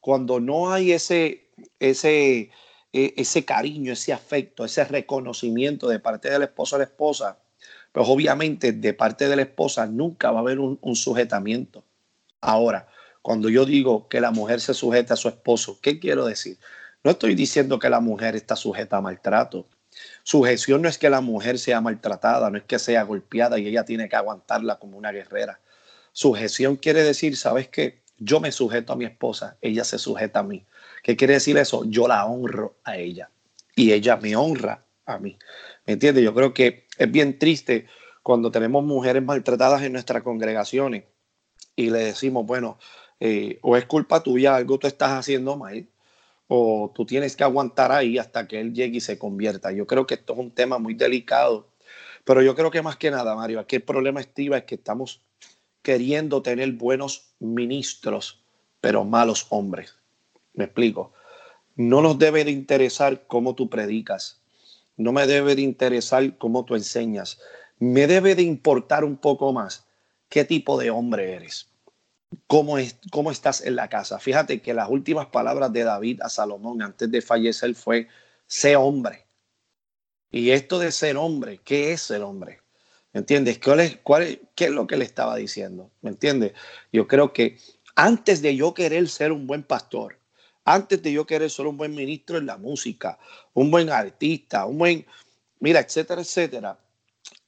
cuando 0.00 0.40
no 0.40 0.72
hay 0.72 0.92
ese, 0.92 1.50
ese, 1.78 2.50
e, 2.94 3.12
ese 3.16 3.44
cariño, 3.44 3.92
ese 3.92 4.12
afecto, 4.12 4.64
ese 4.64 4.84
reconocimiento 4.84 5.88
de 5.88 5.98
parte 5.98 6.30
del 6.30 6.42
esposo 6.42 6.76
a 6.76 6.78
la 6.78 6.84
esposa, 6.84 7.38
pues 7.92 8.06
obviamente 8.08 8.72
de 8.72 8.94
parte 8.94 9.28
de 9.28 9.36
la 9.36 9.42
esposa 9.42 9.86
nunca 9.86 10.30
va 10.30 10.38
a 10.38 10.42
haber 10.42 10.60
un, 10.60 10.78
un 10.80 10.94
sujetamiento. 10.94 11.84
Ahora, 12.40 12.88
cuando 13.20 13.48
yo 13.48 13.64
digo 13.64 14.08
que 14.08 14.20
la 14.20 14.30
mujer 14.30 14.60
se 14.60 14.74
sujeta 14.74 15.14
a 15.14 15.16
su 15.16 15.28
esposo, 15.28 15.78
¿qué 15.82 15.98
quiero 15.98 16.24
decir? 16.24 16.58
No 17.02 17.10
estoy 17.10 17.34
diciendo 17.34 17.78
que 17.80 17.90
la 17.90 18.00
mujer 18.00 18.36
está 18.36 18.54
sujeta 18.54 18.98
a 18.98 19.00
maltrato. 19.00 19.66
Sujeción 20.22 20.82
no 20.82 20.88
es 20.88 20.96
que 20.96 21.10
la 21.10 21.20
mujer 21.20 21.58
sea 21.58 21.80
maltratada, 21.80 22.48
no 22.48 22.58
es 22.58 22.64
que 22.64 22.78
sea 22.78 23.02
golpeada 23.02 23.58
y 23.58 23.66
ella 23.66 23.84
tiene 23.84 24.08
que 24.08 24.16
aguantarla 24.16 24.78
como 24.78 24.96
una 24.96 25.10
guerrera. 25.10 25.60
Sujeción 26.12 26.76
quiere 26.76 27.02
decir, 27.02 27.36
¿sabes 27.36 27.68
qué? 27.68 28.02
Yo 28.18 28.38
me 28.40 28.52
sujeto 28.52 28.92
a 28.92 28.96
mi 28.96 29.04
esposa, 29.04 29.56
ella 29.60 29.84
se 29.84 29.98
sujeta 29.98 30.38
a 30.40 30.44
mí. 30.44 30.64
¿Qué 31.04 31.16
quiere 31.16 31.34
decir 31.34 31.58
eso? 31.58 31.84
Yo 31.84 32.08
la 32.08 32.24
honro 32.24 32.76
a 32.82 32.96
ella 32.96 33.30
y 33.76 33.92
ella 33.92 34.16
me 34.16 34.34
honra 34.36 34.86
a 35.04 35.18
mí. 35.18 35.36
¿Me 35.84 35.92
entiendes? 35.92 36.24
Yo 36.24 36.32
creo 36.32 36.54
que 36.54 36.86
es 36.96 37.12
bien 37.12 37.38
triste 37.38 37.86
cuando 38.22 38.50
tenemos 38.50 38.82
mujeres 38.82 39.22
maltratadas 39.22 39.82
en 39.82 39.92
nuestras 39.92 40.22
congregaciones 40.22 41.04
y 41.76 41.90
le 41.90 41.98
decimos, 41.98 42.46
bueno, 42.46 42.78
eh, 43.20 43.58
o 43.60 43.76
es 43.76 43.84
culpa 43.84 44.22
tuya, 44.22 44.56
algo 44.56 44.78
tú 44.78 44.86
estás 44.86 45.10
haciendo 45.10 45.58
mal, 45.58 45.86
o 46.48 46.90
tú 46.94 47.04
tienes 47.04 47.36
que 47.36 47.44
aguantar 47.44 47.92
ahí 47.92 48.16
hasta 48.16 48.48
que 48.48 48.58
él 48.58 48.72
llegue 48.72 48.96
y 48.96 49.00
se 49.02 49.18
convierta. 49.18 49.72
Yo 49.72 49.86
creo 49.86 50.06
que 50.06 50.14
esto 50.14 50.32
es 50.32 50.38
un 50.38 50.52
tema 50.52 50.78
muy 50.78 50.94
delicado, 50.94 51.68
pero 52.24 52.40
yo 52.40 52.54
creo 52.54 52.70
que 52.70 52.80
más 52.80 52.96
que 52.96 53.10
nada, 53.10 53.36
Mario, 53.36 53.60
aquí 53.60 53.76
el 53.76 53.82
problema 53.82 54.22
es 54.22 54.28
que 54.28 54.74
estamos 54.76 55.20
queriendo 55.82 56.40
tener 56.40 56.72
buenos 56.72 57.34
ministros, 57.40 58.42
pero 58.80 59.04
malos 59.04 59.46
hombres. 59.50 59.98
Me 60.54 60.64
explico. 60.64 61.12
No 61.76 62.00
nos 62.00 62.18
debe 62.18 62.44
de 62.44 62.52
interesar 62.52 63.26
cómo 63.26 63.54
tú 63.54 63.68
predicas, 63.68 64.40
no 64.96 65.12
me 65.12 65.26
debe 65.26 65.56
de 65.56 65.62
interesar 65.62 66.38
cómo 66.38 66.64
tú 66.64 66.76
enseñas, 66.76 67.40
me 67.78 68.06
debe 68.06 68.34
de 68.36 68.42
importar 68.42 69.04
un 69.04 69.16
poco 69.16 69.52
más 69.52 69.86
qué 70.28 70.44
tipo 70.44 70.78
de 70.78 70.90
hombre 70.90 71.34
eres, 71.34 71.68
cómo, 72.46 72.78
es, 72.78 72.96
cómo 73.10 73.32
estás 73.32 73.60
en 73.60 73.74
la 73.76 73.88
casa. 73.88 74.20
Fíjate 74.20 74.62
que 74.62 74.72
las 74.72 74.88
últimas 74.88 75.26
palabras 75.26 75.72
de 75.72 75.82
David 75.82 76.20
a 76.22 76.28
Salomón 76.28 76.80
antes 76.82 77.10
de 77.10 77.20
fallecer 77.20 77.74
fue, 77.74 78.08
sé 78.46 78.76
hombre. 78.76 79.26
Y 80.30 80.50
esto 80.50 80.78
de 80.78 80.92
ser 80.92 81.16
hombre, 81.16 81.60
¿qué 81.64 81.92
es 81.92 82.02
ser 82.02 82.22
hombre? 82.22 82.60
¿Me 83.12 83.20
entiendes? 83.20 83.58
¿Cuál 83.58 83.80
es, 83.80 83.96
cuál 84.02 84.40
¿Qué 84.54 84.66
es 84.66 84.70
lo 84.70 84.86
que 84.86 84.96
le 84.96 85.04
estaba 85.04 85.36
diciendo? 85.36 85.90
¿Me 86.02 86.10
entiendes? 86.10 86.52
Yo 86.92 87.06
creo 87.06 87.32
que 87.32 87.58
antes 87.94 88.42
de 88.42 88.56
yo 88.56 88.74
querer 88.74 89.08
ser 89.08 89.30
un 89.30 89.46
buen 89.46 89.62
pastor, 89.62 90.18
antes 90.64 91.02
de 91.02 91.12
yo 91.12 91.26
querer 91.26 91.50
ser 91.50 91.66
un 91.66 91.76
buen 91.76 91.94
ministro 91.94 92.38
en 92.38 92.46
la 92.46 92.56
música, 92.56 93.18
un 93.52 93.70
buen 93.70 93.90
artista, 93.90 94.66
un 94.66 94.78
buen, 94.78 95.06
mira, 95.60 95.80
etcétera, 95.80 96.22
etcétera, 96.22 96.78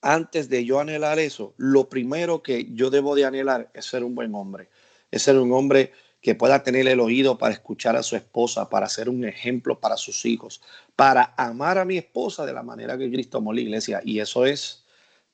antes 0.03 0.49
de 0.49 0.65
yo 0.65 0.81
anhelar 0.81 1.19
eso, 1.19 1.55
lo 1.57 1.89
primero 1.89 2.43
que 2.43 2.69
yo 2.73 2.91
debo 2.91 3.15
de 3.15 3.25
anhelar 3.25 3.71
es 3.75 3.87
ser 3.87 4.05
un 4.05 4.15
buen 4.15 4.35
hombre, 4.35 4.69
es 5.11 5.23
ser 5.23 5.37
un 5.37 5.53
hombre 5.53 5.93
que 6.21 6.35
pueda 6.35 6.63
tener 6.63 6.89
el 6.89 7.01
oído 7.01 7.39
para 7.39 7.55
escuchar 7.55 7.97
a 7.97 8.03
su 8.03 8.17
esposa, 8.17 8.69
para 8.69 8.89
ser 8.89 9.09
un 9.09 9.25
ejemplo 9.25 9.79
para 9.79 9.97
sus 9.97 10.25
hijos, 10.25 10.61
para 10.97 11.35
amar 11.37 11.79
a 11.79 11.85
mi 11.85 11.99
esposa 11.99 12.45
de 12.45 12.53
la 12.53 12.63
manera 12.63 12.99
que 12.99 13.11
Cristo 13.11 13.39
amó 13.39 13.53
la 13.53 13.61
iglesia. 13.61 14.01
Y 14.05 14.19
eso 14.19 14.45
es 14.45 14.85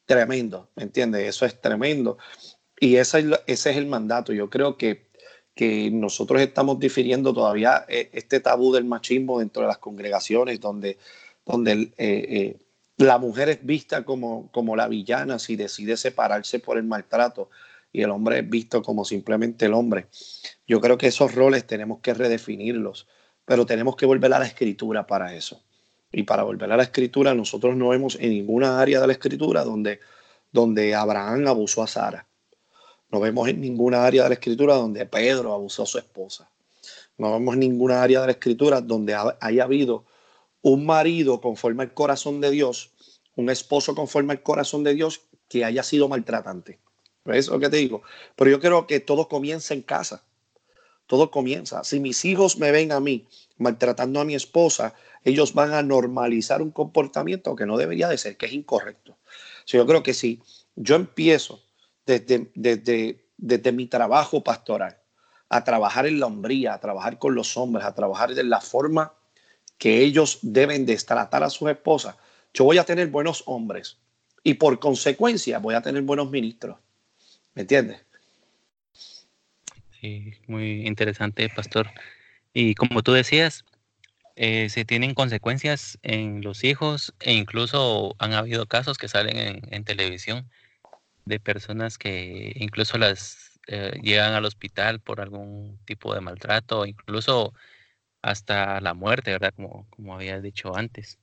tremendo, 0.05 0.69
¿me 0.75 0.83
entiendes? 0.83 1.27
Eso 1.27 1.47
es 1.47 1.59
tremendo. 1.61 2.19
Y 2.79 2.97
ese 2.97 3.21
es, 3.21 3.27
ese 3.47 3.71
es 3.71 3.77
el 3.79 3.87
mandato. 3.87 4.33
Yo 4.33 4.51
creo 4.51 4.77
que, 4.77 5.09
que 5.55 5.91
nosotros 5.91 6.41
estamos 6.41 6.79
difiriendo 6.79 7.35
todavía 7.35 7.85
eh, 7.89 8.11
este 8.13 8.41
tabú 8.41 8.73
del 8.73 8.85
machismo 8.85 9.39
dentro 9.39 9.63
de 9.63 9.69
las 9.69 9.79
congregaciones, 9.79 10.61
donde, 10.61 10.99
donde 11.45 11.73
eh, 11.73 11.93
eh, 11.99 12.57
la 12.97 13.19
mujer 13.19 13.49
es 13.51 13.65
vista 13.65 14.05
como, 14.05 14.51
como 14.51 14.77
la 14.77 14.89
villana 14.89 15.39
si 15.39 15.57
decide 15.57 15.97
separarse 15.97 16.59
por 16.59 16.79
el 16.79 16.85
maltrato 16.85 17.51
y 17.93 18.03
el 18.03 18.11
hombre 18.11 18.39
es 18.39 18.49
visto 18.49 18.83
como 18.83 19.05
simplemente 19.05 19.67
el 19.67 19.75
hombre. 19.75 20.07
Yo 20.67 20.81
creo 20.81 20.97
que 20.97 21.09
esos 21.09 21.35
roles 21.35 21.67
tenemos 21.67 22.01
que 22.01 22.15
redefinirlos, 22.15 23.07
pero 23.45 23.67
tenemos 23.67 23.97
que 23.97 24.07
volver 24.07 24.33
a 24.33 24.39
la 24.39 24.47
escritura 24.47 25.07
para 25.07 25.35
eso. 25.35 25.63
Y 26.11 26.23
para 26.25 26.43
volver 26.43 26.71
a 26.73 26.77
la 26.77 26.83
escritura, 26.85 27.35
nosotros 27.35 27.77
no 27.77 27.89
vemos 27.89 28.17
en 28.21 28.31
ninguna 28.31 28.81
área 28.81 29.01
de 29.01 29.07
la 29.07 29.13
escritura 29.13 29.65
donde, 29.65 30.01
donde 30.51 30.95
Abraham 30.95 31.47
abusó 31.47 31.83
a 31.83 31.87
Sara. 31.87 32.27
No 33.13 33.21
vemos 33.21 33.47
en 33.47 33.61
ninguna 33.61 34.07
área 34.07 34.23
de 34.23 34.31
la 34.31 34.35
escritura 34.35 34.75
donde 34.75 35.05
Pedro 35.05 35.53
abusó 35.53 35.83
a 35.83 35.87
su 35.87 35.99
esposa. 35.99 36.51
No 37.19 37.31
vemos 37.33 37.53
en 37.55 37.61
ninguna 37.61 38.03
área 38.03 38.23
de 38.23 38.27
la 38.27 38.33
escritura 38.33 38.81
donde 38.81 39.15
haya 39.15 39.65
habido 39.65 40.07
un 40.63 40.87
marido 40.87 41.43
conforme 41.43 41.83
al 41.83 41.93
corazón 41.93 42.41
de 42.41 42.51
Dios, 42.51 42.91
un 43.37 43.51
esposo 43.51 43.95
conforme 43.95 44.33
al 44.33 44.43
corazón 44.43 44.83
de 44.83 44.95
Dios 44.95 45.21
que 45.49 45.63
haya 45.63 45.83
sido 45.83 46.09
maltratante. 46.09 46.79
¿Ves 47.27 47.49
lo 47.49 47.61
que 47.61 47.69
te 47.69 47.77
digo? 47.77 48.03
Pero 48.35 48.51
yo 48.51 48.61
creo 48.61 48.87
que 48.87 48.99
todo 48.99 49.29
comienza 49.29 49.75
en 49.75 49.83
casa. 49.83 50.25
Todo 51.07 51.31
comienza. 51.31 51.85
Si 51.85 52.01
mis 52.01 52.25
hijos 52.25 52.57
me 52.57 52.73
ven 52.73 52.93
a 52.93 53.01
mí 53.01 53.29
maltratando 53.59 54.21
a 54.21 54.25
mi 54.25 54.35
esposa, 54.35 54.95
ellos 55.23 55.53
van 55.53 55.75
a 55.75 55.83
normalizar 55.83 56.63
un 56.63 56.71
comportamiento 56.71 57.55
que 57.57 57.67
no 57.67 57.77
debería 57.77 58.09
de 58.09 58.17
ser, 58.17 58.39
que 58.39 58.47
es 58.47 58.53
incorrecto. 58.55 59.19
yo 59.67 59.87
creo 59.87 60.03
que 60.03 60.15
si 60.15 60.41
yo 60.77 60.97
empiezo 60.97 61.61
desde, 62.07 62.51
desde, 62.55 63.25
desde 63.37 63.73
mi 63.73 63.87
trabajo 63.87 64.43
pastoral 64.43 64.99
a 65.49 65.65
trabajar 65.65 66.07
en 66.07 66.19
la 66.19 66.27
hombría, 66.27 66.75
a 66.75 66.81
trabajar 66.81 67.19
con 67.19 67.35
los 67.35 67.57
hombres, 67.57 67.85
a 67.85 67.95
trabajar 67.95 68.35
de 68.35 68.45
la 68.45 68.61
forma 68.61 69.13
que 69.77 70.01
ellos 70.01 70.39
deben 70.43 70.87
de 70.87 70.97
tratar 70.97 71.43
a 71.43 71.51
sus 71.51 71.69
esposas, 71.71 72.17
yo 72.55 72.65
voy 72.65 72.79
a 72.79 72.85
tener 72.85 73.09
buenos 73.09 73.43
hombres 73.47 73.99
y 74.43 74.55
por 74.55 74.79
consecuencia 74.79 75.59
voy 75.59 75.75
a 75.75 75.83
tener 75.83 76.03
buenos 76.03 76.31
ministros. 76.31 76.79
¿Me 77.55 77.63
entiendes? 77.63 78.01
Sí, 80.01 80.33
muy 80.47 80.87
interesante, 80.87 81.49
pastor. 81.49 81.91
Y 82.53 82.75
como 82.75 83.03
tú 83.03 83.13
decías, 83.13 83.65
eh, 84.37 84.69
se 84.71 84.85
tienen 84.85 85.15
consecuencias 85.15 85.99
en 86.03 86.43
los 86.43 86.65
hijos 86.65 87.15
e 87.21 87.35
incluso 87.35 88.17
han 88.19 88.33
habido 88.33 88.67
casos 88.67 88.99
que 88.99 89.09
salen 89.09 89.63
en, 89.71 89.85
televisión 89.85 90.49
de 91.25 91.41
personas 91.41 91.99
que 91.99 92.53
incluso 92.57 92.99
las 92.99 93.61
eh, 93.69 93.99
llegan 94.03 94.35
al 94.35 94.45
hospital 94.45 95.01
por 95.01 95.21
algún 95.21 95.79
tipo 95.85 96.15
de 96.15 96.21
maltrato, 96.21 96.85
incluso 96.85 97.55
hasta 98.21 98.81
la 98.81 98.95
muerte, 98.95 99.33
¿verdad? 99.33 99.53
Como, 99.55 99.87
como 99.91 100.15
había 100.15 100.41
dicho 100.41 100.77
antes. 100.77 101.19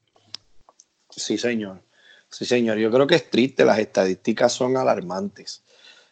Sí, 1.10 1.38
señor. 1.38 1.82
Sí, 2.30 2.46
señor. 2.46 2.78
Yo 2.78 2.92
creo 2.92 3.08
que 3.08 3.16
es 3.16 3.30
triste, 3.30 3.66
las 3.66 3.80
estadísticas 3.80 4.54
son 4.54 4.78
alarmantes. 4.78 5.64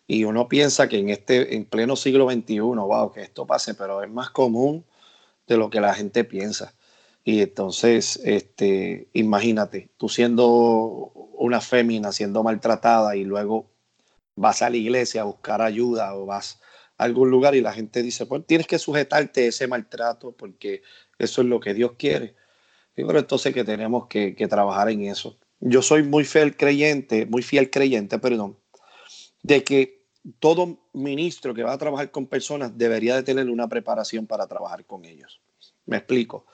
Y 0.07 0.23
uno 0.23 0.47
piensa 0.47 0.87
que 0.87 0.97
en 0.97 1.09
este, 1.09 1.55
en 1.55 1.65
pleno 1.65 1.95
siglo 1.95 2.29
XXI, 2.31 2.59
wow, 2.59 3.11
que 3.11 3.21
esto 3.21 3.45
pase, 3.45 3.75
pero 3.75 4.01
es 4.01 4.09
más 4.09 4.29
común 4.29 4.85
de 5.47 5.57
lo 5.57 5.69
que 5.69 5.81
la 5.81 5.93
gente 5.93 6.23
piensa. 6.23 6.73
Y 7.23 7.41
entonces, 7.41 8.19
este, 8.23 9.09
imagínate, 9.13 9.89
tú 9.97 10.07
siendo 10.07 11.11
una 11.33 11.59
fémina, 11.59 12.13
siendo 12.13 12.41
maltratada 12.41 13.17
y 13.17 13.25
luego 13.25 13.69
vas 14.37 14.61
a 14.61 14.69
la 14.69 14.77
iglesia 14.77 15.21
a 15.21 15.25
buscar 15.25 15.61
ayuda 15.61 16.15
o 16.15 16.25
vas 16.25 16.61
a 16.97 17.03
algún 17.03 17.29
lugar 17.29 17.55
y 17.55 17.61
la 17.61 17.73
gente 17.73 18.01
dice, 18.01 18.25
pues 18.25 18.45
tienes 18.45 18.67
que 18.67 18.79
sujetarte 18.79 19.43
a 19.45 19.47
ese 19.47 19.67
maltrato 19.67 20.31
porque 20.31 20.83
eso 21.19 21.41
es 21.41 21.47
lo 21.47 21.59
que 21.59 21.73
Dios 21.73 21.93
quiere. 21.97 22.35
Y 22.95 23.03
bueno, 23.03 23.19
entonces 23.19 23.53
que 23.53 23.63
tenemos 23.63 24.07
que, 24.07 24.33
trabajar 24.49 24.89
en 24.89 25.03
eso. 25.03 25.37
Yo 25.59 25.81
soy 25.81 26.03
muy 26.03 26.23
fiel 26.23 26.55
creyente, 26.55 27.25
muy 27.25 27.41
fiel 27.41 27.69
creyente, 27.69 28.19
perdón, 28.19 28.57
de 29.41 29.63
que 29.63 30.05
todo 30.39 30.77
ministro 30.93 31.53
que 31.53 31.63
va 31.63 31.73
a 31.73 31.77
trabajar 31.77 32.11
con 32.11 32.27
personas 32.27 32.77
debería 32.77 33.15
de 33.15 33.23
tener 33.23 33.49
una 33.49 33.67
preparación 33.67 34.27
para 34.27 34.47
trabajar 34.47 34.85
con 34.85 35.03
ellos. 35.05 35.41
Me 35.85 35.97
explico. 35.97 36.45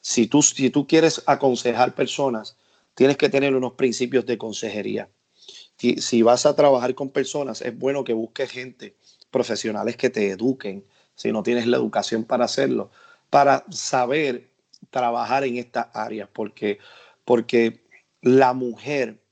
Si 0.00 0.26
tú, 0.26 0.42
si 0.42 0.70
tú 0.70 0.86
quieres 0.86 1.22
aconsejar 1.26 1.94
personas, 1.94 2.56
tienes 2.94 3.18
que 3.18 3.28
tener 3.28 3.54
unos 3.54 3.74
principios 3.74 4.24
de 4.24 4.38
consejería. 4.38 5.10
Si, 5.80 6.20
vas 6.20 6.44
a 6.44 6.54
trabajar 6.54 6.94
con 6.94 7.08
personas, 7.08 7.62
es 7.62 7.78
bueno 7.78 8.04
que 8.04 8.12
busques 8.12 8.50
gente, 8.50 8.96
profesionales 9.30 9.96
que 9.96 10.10
te 10.10 10.28
eduquen, 10.28 10.84
si 11.14 11.32
no 11.32 11.42
tienes 11.42 11.66
la 11.66 11.78
educación 11.78 12.24
para 12.24 12.44
hacerlo, 12.44 12.90
para 13.30 13.64
saber 13.70 14.50
trabajar 14.90 15.44
en 15.44 15.56
estas 15.56 15.86
áreas, 15.94 16.28
porque, 16.30 16.78
porque 17.24 17.82
la 18.20 18.52
mujer, 18.52 19.22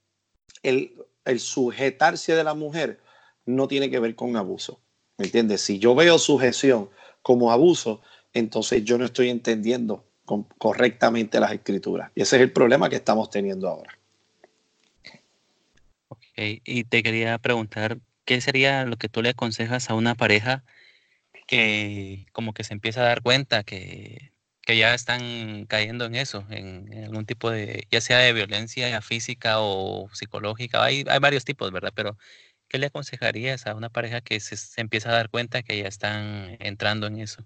el, 0.62 0.94
el 1.26 1.38
sujetarse 1.38 2.34
de 2.34 2.44
la 2.44 2.54
mujer 2.54 3.00
no 3.44 3.68
tiene 3.68 3.90
que 3.90 4.00
ver 4.00 4.14
con 4.14 4.34
abuso. 4.36 4.80
¿Me 5.18 5.26
entiendes? 5.26 5.60
Si 5.60 5.78
yo 5.78 5.94
veo 5.94 6.18
sujeción 6.18 6.88
como 7.20 7.52
abuso, 7.52 8.00
entonces 8.32 8.84
yo 8.84 8.96
no 8.96 9.04
estoy 9.04 9.28
entendiendo 9.28 10.06
correctamente 10.56 11.40
las 11.40 11.52
escrituras. 11.52 12.10
Y 12.14 12.22
ese 12.22 12.36
es 12.36 12.42
el 12.42 12.52
problema 12.52 12.88
que 12.88 12.96
estamos 12.96 13.28
teniendo 13.28 13.68
ahora. 13.68 13.97
Y 16.38 16.84
te 16.84 17.02
quería 17.02 17.38
preguntar, 17.38 17.98
¿qué 18.24 18.40
sería 18.40 18.84
lo 18.84 18.96
que 18.96 19.08
tú 19.08 19.22
le 19.22 19.30
aconsejas 19.30 19.90
a 19.90 19.94
una 19.94 20.14
pareja 20.14 20.64
que 21.46 22.26
como 22.32 22.52
que 22.54 22.64
se 22.64 22.74
empieza 22.74 23.00
a 23.00 23.04
dar 23.04 23.22
cuenta 23.22 23.64
que, 23.64 24.32
ya 24.68 24.94
están 24.94 25.64
cayendo 25.66 26.04
en 26.04 26.14
eso, 26.14 26.44
en, 26.50 26.92
algún 27.04 27.24
tipo 27.24 27.50
de, 27.50 27.86
ya 27.90 28.02
sea 28.02 28.18
de 28.18 28.34
violencia 28.34 29.00
física 29.00 29.60
o 29.60 30.10
psicológica, 30.12 30.84
hay, 30.84 31.04
hay 31.08 31.18
varios 31.20 31.46
tipos, 31.46 31.72
¿verdad? 31.72 31.92
Pero 31.94 32.18
¿qué 32.68 32.78
le 32.78 32.86
aconsejarías 32.86 33.66
a 33.66 33.74
una 33.74 33.88
pareja 33.88 34.20
que 34.20 34.38
se 34.40 34.80
empieza 34.80 35.08
a 35.08 35.14
dar 35.14 35.30
cuenta 35.30 35.62
que 35.62 35.78
ya 35.78 35.88
están 35.88 36.56
entrando 36.60 37.06
en 37.06 37.18
eso? 37.18 37.44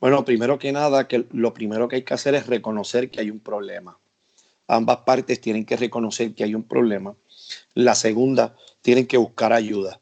Bueno, 0.00 0.24
primero 0.24 0.58
que 0.58 0.72
nada, 0.72 1.06
que 1.06 1.26
lo 1.32 1.54
primero 1.54 1.86
que 1.86 1.96
hay 1.96 2.02
que 2.02 2.14
hacer 2.14 2.34
es 2.34 2.46
reconocer 2.46 3.10
que 3.10 3.20
hay 3.20 3.30
un 3.30 3.40
problema. 3.40 3.98
Ambas 4.66 4.98
partes 5.06 5.40
tienen 5.40 5.66
que 5.66 5.76
reconocer 5.76 6.34
que 6.34 6.44
hay 6.44 6.54
un 6.54 6.64
problema. 6.64 7.14
La 7.74 7.94
segunda, 7.94 8.56
tienen 8.82 9.06
que 9.06 9.16
buscar 9.16 9.52
ayuda. 9.52 10.00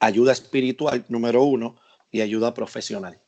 Ayuda 0.00 0.32
espiritual, 0.32 1.04
número 1.08 1.42
uno, 1.42 1.76
y 2.10 2.20
ayuda 2.20 2.54
profesional. 2.54 3.20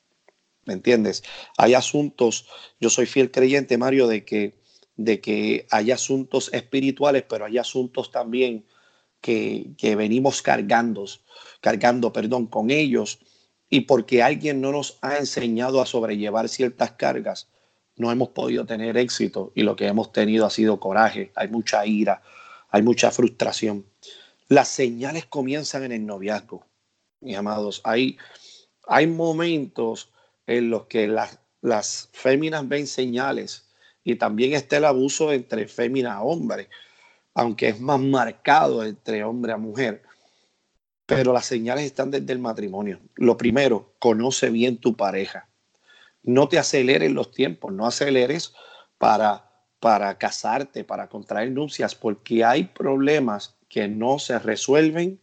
¿Me 0.65 0.75
entiendes? 0.75 1.23
Hay 1.57 1.75
asuntos, 1.75 2.47
yo 2.81 2.91
soy 2.91 3.07
fiel 3.07 3.31
creyente, 3.31 3.79
Mario, 3.79 4.07
de 4.07 4.25
que, 4.25 4.61
de 4.97 5.21
que 5.21 5.67
hay 5.71 5.91
asuntos 5.91 6.51
espirituales, 6.53 7.25
pero 7.29 7.47
hay 7.47 7.59
asuntos 7.59 8.11
también 8.11 8.67
que, 9.21 9.71
que 9.77 9.97
venimos 9.97 10.43
cargando, 10.43 11.07
cargando, 11.61 12.13
perdón, 12.13 12.47
con 12.47 12.71
ellos 12.71 13.19
y 13.69 13.83
porque 13.83 14.23
alguien 14.23 14.61
no 14.61 14.73
nos 14.73 14.99
ha 15.01 15.17
enseñado 15.19 15.81
a 15.81 15.87
sobrellevar 15.87 16.49
ciertas 16.49 16.93
cargas, 16.93 17.49
no 17.97 18.11
hemos 18.11 18.31
podido 18.31 18.67
tener 18.67 18.97
éxito 18.97 19.53
y 19.55 19.63
lo 19.63 19.77
que 19.77 19.87
hemos 19.87 20.13
tenido 20.13 20.45
ha 20.45 20.51
sido 20.51 20.81
coraje, 20.81 21.33
hay 21.37 21.49
mucha 21.49 21.87
ira, 21.87 22.23
hay 22.71 22.83
mucha 22.83 23.11
frustración. 23.11 23.87
Las 24.49 24.69
señales 24.69 25.27
comienzan 25.27 25.85
en 25.85 25.93
el 25.93 26.07
noviazgo, 26.07 26.67
mis 27.21 27.37
amados. 27.37 27.81
Hay, 27.85 28.19
hay 28.87 29.07
momentos 29.07 30.11
en 30.47 30.71
los 30.71 30.87
que 30.87 31.07
las, 31.07 31.39
las 31.61 32.09
féminas 32.13 32.67
ven 32.69 32.87
señales 32.87 33.71
y 34.03 34.17
también 34.17 34.55
está 34.55 34.79
el 34.79 34.85
abuso 34.85 35.33
entre 35.33 35.69
fémina 35.69 36.15
a 36.15 36.23
hombre, 36.23 36.69
aunque 37.35 37.69
es 37.69 37.81
más 37.81 38.01
marcado 38.01 38.85
entre 38.85 39.25
hombre 39.25 39.53
a 39.53 39.57
mujer. 39.57 40.03
Pero 41.07 41.33
las 41.33 41.47
señales 41.47 41.85
están 41.85 42.11
desde 42.11 42.33
el 42.33 42.39
matrimonio. 42.39 43.01
Lo 43.17 43.37
primero, 43.37 43.95
conoce 43.99 44.51
bien 44.51 44.79
tu 44.79 44.97
pareja. 44.97 45.49
No 46.23 46.49
te 46.49 46.59
aceleres 46.59 47.11
los 47.11 47.31
tiempos, 47.33 47.73
no 47.73 47.87
aceleres 47.87 48.53
para, 48.99 49.50
para 49.81 50.17
casarte, 50.19 50.85
para 50.85 51.09
contraer 51.09 51.51
nupcias, 51.51 51.95
porque 51.95 52.45
hay 52.45 52.65
problemas 52.65 53.57
que 53.69 53.89
no 53.89 54.19
se 54.19 54.39
resuelven 54.39 55.19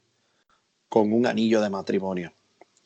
con 0.89 1.13
un 1.13 1.27
anillo 1.27 1.61
de 1.61 1.69
matrimonio. 1.69 2.33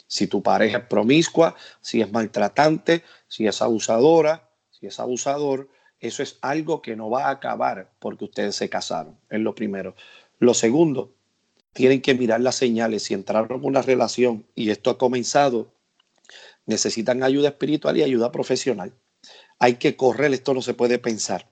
Si 0.07 0.27
tu 0.27 0.43
pareja 0.43 0.79
es 0.79 0.85
promiscua, 0.85 1.55
si 1.79 2.01
es 2.01 2.11
maltratante, 2.11 3.03
si 3.27 3.47
es 3.47 3.61
abusadora, 3.61 4.49
si 4.69 4.87
es 4.87 4.99
abusador, 4.99 5.69
eso 6.01 6.21
es 6.21 6.37
algo 6.41 6.81
que 6.81 6.95
no 6.95 7.09
va 7.09 7.27
a 7.27 7.31
acabar 7.31 7.91
porque 7.99 8.25
ustedes 8.25 8.55
se 8.55 8.69
casaron, 8.69 9.17
es 9.29 9.39
lo 9.39 9.55
primero. 9.55 9.95
Lo 10.39 10.53
segundo, 10.53 11.13
tienen 11.73 12.01
que 12.01 12.15
mirar 12.15 12.41
las 12.41 12.55
señales. 12.55 13.03
Si 13.03 13.13
entraron 13.13 13.59
en 13.59 13.65
una 13.65 13.81
relación 13.81 14.45
y 14.55 14.71
esto 14.71 14.89
ha 14.89 14.97
comenzado, 14.97 15.71
necesitan 16.65 17.23
ayuda 17.23 17.49
espiritual 17.49 17.95
y 17.97 18.03
ayuda 18.03 18.31
profesional. 18.31 18.93
Hay 19.59 19.75
que 19.75 19.95
correr, 19.95 20.33
esto 20.33 20.53
no 20.53 20.61
se 20.61 20.73
puede 20.73 20.99
pensar. 20.99 21.47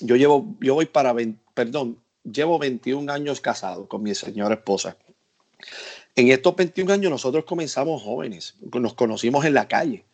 Yo 0.00 0.16
llevo, 0.16 0.56
yo 0.60 0.74
voy 0.74 0.86
para, 0.86 1.14
perdón, 1.54 1.98
llevo 2.24 2.58
21 2.58 3.12
años 3.12 3.40
casado 3.40 3.88
con 3.88 4.02
mi 4.02 4.14
señora 4.14 4.54
esposa. 4.54 4.96
En 6.16 6.28
estos 6.28 6.56
21 6.56 6.92
años 6.92 7.10
nosotros 7.10 7.44
comenzamos 7.44 8.02
jóvenes, 8.02 8.56
nos 8.60 8.94
conocimos 8.94 9.44
en 9.44 9.54
la 9.54 9.68
calle. 9.68 10.04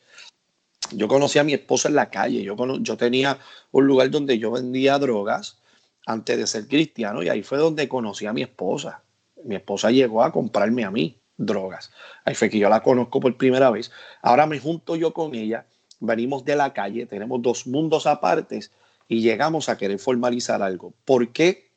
Yo 0.93 1.09
conocí 1.09 1.39
a 1.39 1.45
mi 1.45 1.55
esposa 1.55 1.89
en 1.89 1.97
la 1.97 2.11
calle, 2.11 2.43
yo, 2.43 2.57
yo 2.81 2.97
tenía 2.97 3.39
un 3.73 3.87
lugar 3.87 4.11
donde 4.11 4.39
yo 4.39 4.53
vendía 4.53 4.99
drogas 4.99 5.59
antes 6.07 6.39
de 6.39 6.47
ser 6.47 6.69
cristiano 6.69 7.23
y 7.23 7.29
ahí 7.29 7.43
fue 7.43 7.59
donde 7.59 7.89
conocí 7.89 8.27
a 8.27 8.33
mi 8.33 8.43
esposa. 8.43 9.03
Mi 9.45 9.57
esposa 9.57 9.91
llegó 9.91 10.23
a 10.23 10.33
comprarme 10.33 10.85
a 10.85 10.91
mí 10.91 11.19
drogas. 11.37 11.91
Ahí 12.25 12.35
fue 12.35 12.49
que 12.49 12.59
yo 12.59 12.69
la 12.69 12.83
conozco 12.83 13.21
por 13.21 13.37
primera 13.37 13.71
vez. 13.71 13.91
Ahora 14.23 14.47
me 14.47 14.59
junto 14.61 14.97
yo 14.97 15.13
con 15.13 15.35
ella, 15.35 15.67
venimos 15.99 16.45
de 16.45 16.57
la 16.57 16.73
calle, 16.73 17.07
tenemos 17.07 17.43
dos 17.43 17.67
mundos 17.67 18.07
apartes 18.07 18.71
y 19.09 19.21
llegamos 19.21 19.69
a 19.69 19.77
querer 19.77 19.99
formalizar 19.99 20.63
algo. 20.63 20.95
¿Por 21.05 21.33
qué 21.33 21.71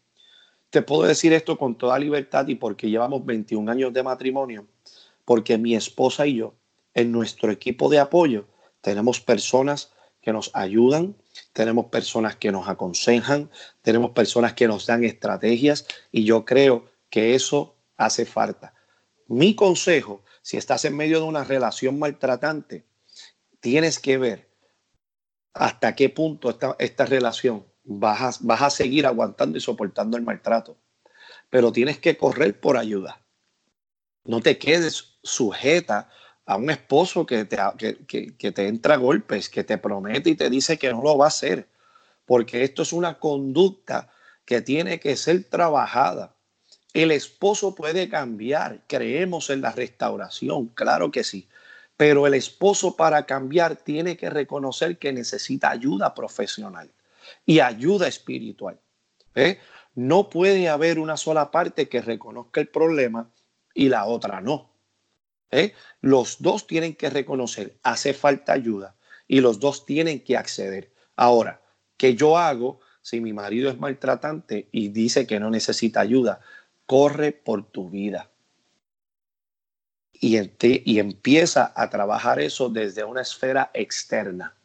te 0.69 0.81
puedo 0.81 1.03
decir 1.03 1.33
esto 1.33 1.57
con 1.57 1.77
toda 1.77 1.99
libertad 1.99 2.47
y 2.47 2.55
porque 2.55 2.89
llevamos 2.89 3.25
21 3.25 3.71
años 3.71 3.93
de 3.93 4.03
matrimonio? 4.03 4.67
Porque 5.25 5.57
mi 5.57 5.75
esposa 5.75 6.25
y 6.25 6.35
yo, 6.35 6.55
en 6.93 7.11
nuestro 7.11 7.51
equipo 7.51 7.89
de 7.89 7.99
apoyo, 7.99 8.47
tenemos 8.81 9.19
personas 9.19 9.91
que 10.21 10.33
nos 10.33 10.51
ayudan, 10.53 11.15
tenemos 11.53 11.85
personas 11.85 12.35
que 12.35 12.51
nos 12.51 12.67
aconsejan, 12.67 13.49
tenemos 13.81 14.11
personas 14.11 14.53
que 14.53 14.67
nos 14.67 14.85
dan 14.85 15.03
estrategias 15.03 15.85
y 16.11 16.23
yo 16.23 16.45
creo 16.45 16.85
que 17.09 17.35
eso 17.35 17.75
hace 17.97 18.25
falta. 18.25 18.73
Mi 19.27 19.55
consejo, 19.55 20.23
si 20.41 20.57
estás 20.57 20.85
en 20.85 20.97
medio 20.97 21.19
de 21.19 21.25
una 21.25 21.43
relación 21.43 21.99
maltratante, 21.99 22.85
tienes 23.59 23.99
que 23.99 24.17
ver 24.17 24.48
hasta 25.53 25.95
qué 25.95 26.09
punto 26.09 26.49
esta, 26.49 26.75
esta 26.79 27.05
relación 27.05 27.65
vas 27.83 28.21
a, 28.21 28.39
vas 28.41 28.61
a 28.61 28.69
seguir 28.69 29.05
aguantando 29.05 29.57
y 29.57 29.61
soportando 29.61 30.17
el 30.17 30.23
maltrato. 30.23 30.77
Pero 31.49 31.71
tienes 31.71 31.97
que 31.99 32.17
correr 32.17 32.59
por 32.59 32.77
ayuda. 32.77 33.21
No 34.23 34.41
te 34.41 34.57
quedes 34.57 35.17
sujeta 35.23 36.09
a 36.45 36.55
un 36.55 36.69
esposo 36.69 37.25
que 37.25 37.45
te, 37.45 37.57
que, 38.07 38.35
que, 38.35 38.51
te 38.51 38.67
entra 38.67 38.95
a 38.95 38.97
golpes, 38.97 39.49
que 39.49 39.63
te 39.63 39.77
promete 39.77 40.29
y 40.29 40.35
te 40.35 40.49
dice 40.49 40.77
que 40.77 40.91
no 40.91 41.01
lo 41.01 41.17
va 41.17 41.25
a 41.25 41.29
hacer, 41.29 41.67
porque 42.25 42.63
esto 42.63 42.83
es 42.83 42.93
una 42.93 43.19
conducta 43.19 44.11
que 44.45 44.61
tiene 44.61 44.99
que 44.99 45.15
ser 45.15 45.43
trabajada. 45.43 46.35
El 46.93 47.11
esposo 47.11 47.75
puede 47.75 48.09
cambiar, 48.09 48.83
creemos 48.87 49.49
en 49.49 49.61
la 49.61 49.71
restauración, 49.71 50.67
claro 50.69 51.11
que 51.11 51.23
sí, 51.23 51.48
pero 51.99 52.25
el 52.25 52.33
esposo 52.33 52.95
para 52.95 53.25
cambiar 53.25 53.75
tiene 53.75 54.15
que 54.15 54.29
reconocer 54.29 54.97
que 54.97 55.11
necesita 55.11 55.69
ayuda 55.69 56.15
profesional 56.15 56.89
y 57.45 57.59
ayuda 57.59 58.07
espiritual. 58.07 58.79
¿eh? 59.35 59.59
No 59.95 60.29
puede 60.29 60.69
haber 60.69 60.97
una 60.97 61.17
sola 61.17 61.51
parte 61.51 61.89
que 61.89 62.01
reconozca 62.01 62.61
el 62.61 62.69
problema 62.69 63.29
y 63.73 63.89
la 63.89 64.05
otra 64.05 64.39
no. 64.39 64.71
¿eh? 65.51 65.73
Los 65.99 66.41
dos 66.41 66.67
tienen 66.67 66.95
que 66.95 67.09
reconocer, 67.09 67.77
hace 67.83 68.13
falta 68.13 68.53
ayuda 68.53 68.95
y 69.27 69.41
los 69.41 69.59
dos 69.59 69.85
tienen 69.85 70.23
que 70.23 70.37
acceder. 70.37 70.93
Ahora, 71.17 71.61
¿qué 71.97 72.15
yo 72.15 72.37
hago 72.37 72.79
si 73.01 73.19
mi 73.19 73.33
marido 73.33 73.69
es 73.69 73.77
maltratante 73.77 74.69
y 74.71 74.87
dice 74.87 75.27
que 75.27 75.41
no 75.41 75.49
necesita 75.49 75.99
ayuda? 75.99 76.39
Corre 76.85 77.33
por 77.33 77.69
tu 77.69 77.89
vida. 77.89 78.29
Y, 80.19 80.37
y 80.61 80.99
empieza 80.99 81.71
a 81.75 81.89
trabajar 81.89 82.39
eso 82.39 82.69
desde 82.69 83.03
una 83.03 83.21
esfera 83.21 83.71
externa. 83.73 84.55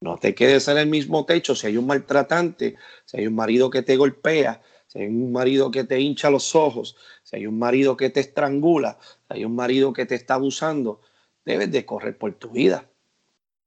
No 0.00 0.16
te 0.16 0.34
quedes 0.34 0.68
en 0.68 0.78
el 0.78 0.86
mismo 0.86 1.24
techo. 1.24 1.54
Si 1.54 1.66
hay 1.66 1.76
un 1.76 1.86
maltratante, 1.86 2.76
si 3.04 3.16
hay 3.18 3.26
un 3.26 3.34
marido 3.34 3.70
que 3.70 3.82
te 3.82 3.96
golpea, 3.96 4.62
si 4.86 5.00
hay 5.00 5.06
un 5.06 5.32
marido 5.32 5.70
que 5.70 5.84
te 5.84 6.00
hincha 6.00 6.30
los 6.30 6.54
ojos, 6.54 6.96
si 7.22 7.36
hay 7.36 7.46
un 7.46 7.58
marido 7.58 7.96
que 7.96 8.10
te 8.10 8.20
estrangula, 8.20 8.98
si 9.02 9.38
hay 9.38 9.44
un 9.44 9.54
marido 9.54 9.92
que 9.92 10.06
te 10.06 10.14
está 10.14 10.34
abusando, 10.34 11.00
debes 11.44 11.70
de 11.72 11.84
correr 11.84 12.16
por 12.16 12.32
tu 12.34 12.50
vida. 12.50 12.86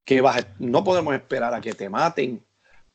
Que 0.06 0.22
vas 0.22 0.48
no 0.60 0.84
podemos 0.84 1.14
esperar 1.14 1.54
a 1.54 1.62
que 1.62 1.74
te 1.74 1.90
maten 1.90 2.44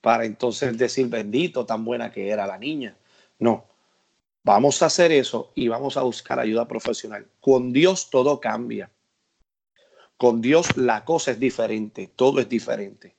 para 0.01 0.25
entonces 0.25 0.77
decir 0.77 1.09
bendito, 1.09 1.67
tan 1.67 1.85
buena 1.85 2.11
que 2.11 2.31
era 2.31 2.47
la 2.47 2.59
niña. 2.59 2.97
No, 3.39 3.67
vamos 4.47 4.81
a 4.81 4.87
hacer 4.87 5.11
eso 5.11 5.51
y 5.57 5.67
vamos 5.67 5.97
a 5.97 6.03
buscar 6.03 6.39
ayuda 6.39 6.69
profesional. 6.69 7.27
Con 7.41 7.73
Dios 7.73 8.11
todo 8.11 8.39
cambia. 8.39 8.93
Con 10.17 10.41
Dios 10.41 10.77
la 10.77 11.05
cosa 11.05 11.33
es 11.33 11.41
diferente, 11.41 12.09
todo 12.15 12.39
es 12.39 12.49
diferente. 12.49 13.17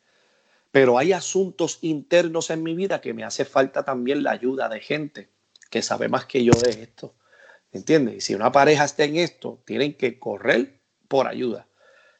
Pero 0.71 0.97
hay 0.97 1.11
asuntos 1.11 1.79
internos 1.81 2.49
en 2.49 2.63
mi 2.63 2.75
vida 2.75 3.01
que 3.01 3.13
me 3.13 3.25
hace 3.25 3.43
falta 3.43 3.83
también 3.83 4.23
la 4.23 4.31
ayuda 4.31 4.69
de 4.69 4.79
gente 4.79 5.29
que 5.69 5.81
sabe 5.81 6.07
más 6.07 6.25
que 6.25 6.45
yo 6.45 6.53
de 6.53 6.81
esto. 6.81 7.13
¿Entiendes? 7.73 8.15
Y 8.15 8.21
si 8.21 8.33
una 8.33 8.53
pareja 8.53 8.85
está 8.85 9.03
en 9.03 9.17
esto, 9.17 9.61
tienen 9.65 9.95
que 9.95 10.19
correr 10.19 10.79
por 11.09 11.27
ayuda. 11.27 11.67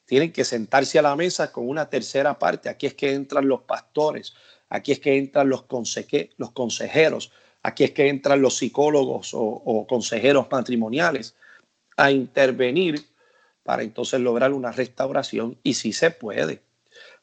Tienen 0.06 0.34
que 0.34 0.44
sentarse 0.44 1.00
a 1.00 1.02
la 1.02 1.16
mesa 1.16 1.54
con 1.54 1.70
una 1.70 1.90
tercera 1.90 2.38
parte. 2.38 2.68
Aquí 2.68 2.88
es 2.88 2.94
que 2.94 3.14
entran 3.14 3.48
los 3.48 3.62
pastores, 3.62 4.34
aquí 4.68 4.92
es 4.92 5.00
que 5.00 5.18
entran 5.18 5.48
los, 5.48 5.64
los 6.38 6.52
consejeros, 6.52 7.32
aquí 7.68 7.84
es 7.84 7.92
que 7.92 8.08
entran 8.08 8.42
los 8.42 8.56
psicólogos 8.56 9.34
o, 9.34 9.42
o 9.42 9.86
consejeros 9.86 10.48
matrimoniales 10.50 11.36
a 11.98 12.12
intervenir 12.12 13.06
para 13.64 13.84
entonces 13.84 14.22
lograr 14.22 14.54
una 14.54 14.72
restauración. 14.72 15.58
Y 15.64 15.74
si 15.74 15.92
se 15.92 16.12
puede, 16.12 16.62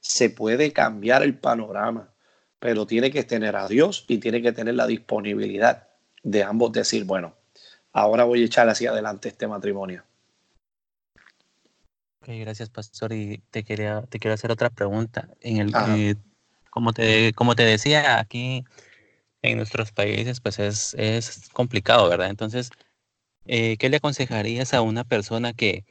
se 0.01 0.29
puede 0.29 0.71
cambiar 0.73 1.23
el 1.23 1.35
panorama, 1.39 2.13
pero 2.59 2.87
tiene 2.87 3.11
que 3.11 3.25
tener 3.25 3.57
a 3.57 3.67
Dios 3.69 4.05
y 4.07 4.19
tiene 4.19 4.43
que 4.43 4.53
tener 4.53 4.75
la 4.75 4.87
disponibilidad 4.87 5.89
de 6.23 6.43
ambos 6.43 6.73
decir, 6.73 7.05
bueno, 7.05 7.35
ahora 7.93 8.25
voy 8.25 8.43
a 8.43 8.45
echar 8.45 8.69
hacia 8.69 8.91
adelante 8.91 9.31
este 9.31 9.47
matrimonio. 9.49 10.03
Ok, 12.21 12.29
gracias, 12.41 12.69
pastor. 12.69 13.15
Y 13.15 13.43
te 13.51 13.65
quería, 13.65 14.03
te 14.03 14.19
quiero 14.19 14.35
hacer 14.35 14.51
otra 14.51 14.69
pregunta. 14.69 15.29
En 15.41 15.57
el 15.57 16.19
como 16.69 16.93
te, 16.93 17.33
como 17.33 17.55
te 17.55 17.63
decía, 17.63 18.19
aquí 18.19 18.65
en 19.51 19.59
nuestros 19.59 19.93
países, 19.93 20.41
pues 20.41 20.59
es, 20.59 20.95
es 20.95 21.49
complicado, 21.53 22.09
¿verdad? 22.09 22.31
Entonces, 22.31 22.71
eh, 23.47 23.77
¿qué 23.79 23.89
le 23.91 23.99
aconsejarías 23.99 24.75
a 24.75 24.83
una 24.83 25.05
persona 25.05 25.53
que 25.55 25.85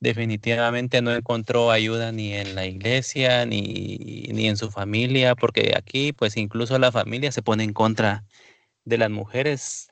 definitivamente 0.00 1.02
no 1.02 1.12
encontró 1.14 1.70
ayuda 1.70 2.12
ni 2.12 2.34
en 2.34 2.54
la 2.54 2.66
iglesia 2.66 3.46
ni, 3.46 4.28
ni 4.32 4.48
en 4.48 4.56
su 4.56 4.70
familia? 4.70 5.34
Porque 5.36 5.74
aquí, 5.76 6.12
pues 6.12 6.36
incluso 6.36 6.78
la 6.78 6.92
familia 6.92 7.32
se 7.32 7.42
pone 7.42 7.64
en 7.64 7.72
contra 7.74 8.24
de 8.84 8.98
las 8.98 9.10
mujeres 9.10 9.88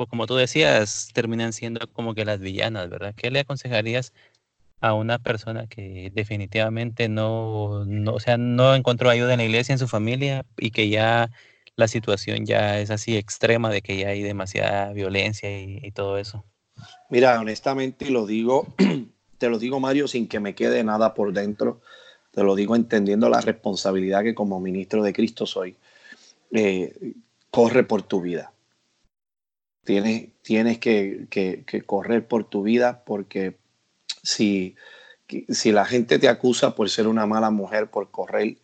pues 0.00 0.08
como 0.08 0.26
tú 0.26 0.36
decías, 0.36 1.10
terminan 1.12 1.52
siendo 1.52 1.86
como 1.92 2.14
que 2.14 2.24
las 2.24 2.40
villanas, 2.40 2.88
¿verdad? 2.88 3.14
¿Qué 3.14 3.30
le 3.30 3.40
aconsejarías 3.40 4.14
a 4.80 4.94
una 4.94 5.18
persona 5.18 5.66
que 5.66 6.10
definitivamente 6.14 7.08
no, 7.08 7.84
no, 7.86 8.14
o 8.14 8.20
sea, 8.20 8.38
no 8.38 8.74
encontró 8.74 9.10
ayuda 9.10 9.34
en 9.34 9.38
la 9.40 9.44
iglesia, 9.44 9.74
en 9.74 9.78
su 9.78 9.88
familia 9.88 10.46
y 10.58 10.70
que 10.70 10.88
ya 10.88 11.30
la 11.80 11.88
situación 11.88 12.46
ya 12.46 12.78
es 12.78 12.90
así 12.90 13.16
extrema 13.16 13.70
de 13.70 13.82
que 13.82 13.96
ya 13.96 14.08
hay 14.08 14.22
demasiada 14.22 14.92
violencia 14.92 15.50
y, 15.60 15.90
todo 15.90 16.18
eso? 16.18 16.44
Mira, 17.08 17.40
honestamente 17.40 18.10
lo 18.10 18.26
digo 18.26 18.72
te 19.38 19.48
lo 19.48 19.58
digo 19.58 19.80
Mario 19.80 20.06
sin 20.06 20.28
que 20.28 20.38
me 20.38 20.54
quede 20.54 20.84
nada 20.84 21.14
por 21.14 21.32
dentro, 21.32 21.80
te 22.30 22.44
lo 22.44 22.54
digo 22.54 22.76
entendiendo 22.76 23.28
la 23.28 23.40
responsabilidad 23.40 24.22
que 24.22 24.34
como 24.34 24.60
ministro 24.60 25.02
de 25.02 25.14
Cristo 25.14 25.46
soy, 25.46 25.76
eh, 26.52 27.14
corre 27.50 27.82
por 27.82 28.02
tu 28.02 28.20
vida. 28.20 28.52
Tienes, 29.82 30.28
tienes 30.42 30.78
que, 30.78 31.26
que, 31.30 31.82
correr 31.86 32.28
por 32.28 32.44
tu 32.44 32.62
vida 32.62 33.02
porque 33.04 33.56
si, 34.22 34.76
si 35.48 35.72
la 35.72 35.86
gente 35.86 36.18
te 36.18 36.28
acusa 36.28 36.74
por 36.74 36.90
ser 36.90 37.08
una 37.08 37.24
mala 37.24 37.50
mujer, 37.50 37.88
por 37.88 38.10
correr, 38.10 38.58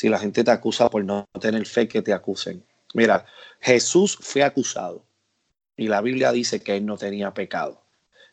si 0.00 0.08
la 0.08 0.18
gente 0.18 0.42
te 0.42 0.50
acusa 0.50 0.88
por 0.88 1.04
no 1.04 1.28
tener 1.42 1.66
fe, 1.66 1.86
que 1.86 2.00
te 2.00 2.14
acusen. 2.14 2.64
Mira, 2.94 3.26
Jesús 3.60 4.16
fue 4.18 4.42
acusado 4.42 5.04
y 5.76 5.88
la 5.88 6.00
Biblia 6.00 6.32
dice 6.32 6.62
que 6.62 6.74
él 6.74 6.86
no 6.86 6.96
tenía 6.96 7.34
pecado. 7.34 7.82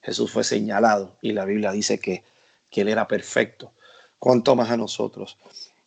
Jesús 0.02 0.32
fue 0.32 0.46
señalado 0.46 1.18
y 1.22 1.34
la 1.34 1.44
Biblia 1.44 1.74
dice 1.74 2.00
que, 2.00 2.24
que 2.72 2.82
él 2.82 2.88
era 2.88 3.10
perfecto. 3.10 3.74
¿Cuánto 4.18 4.56
más 4.56 4.72
a 4.72 4.78
nosotros? 4.78 5.38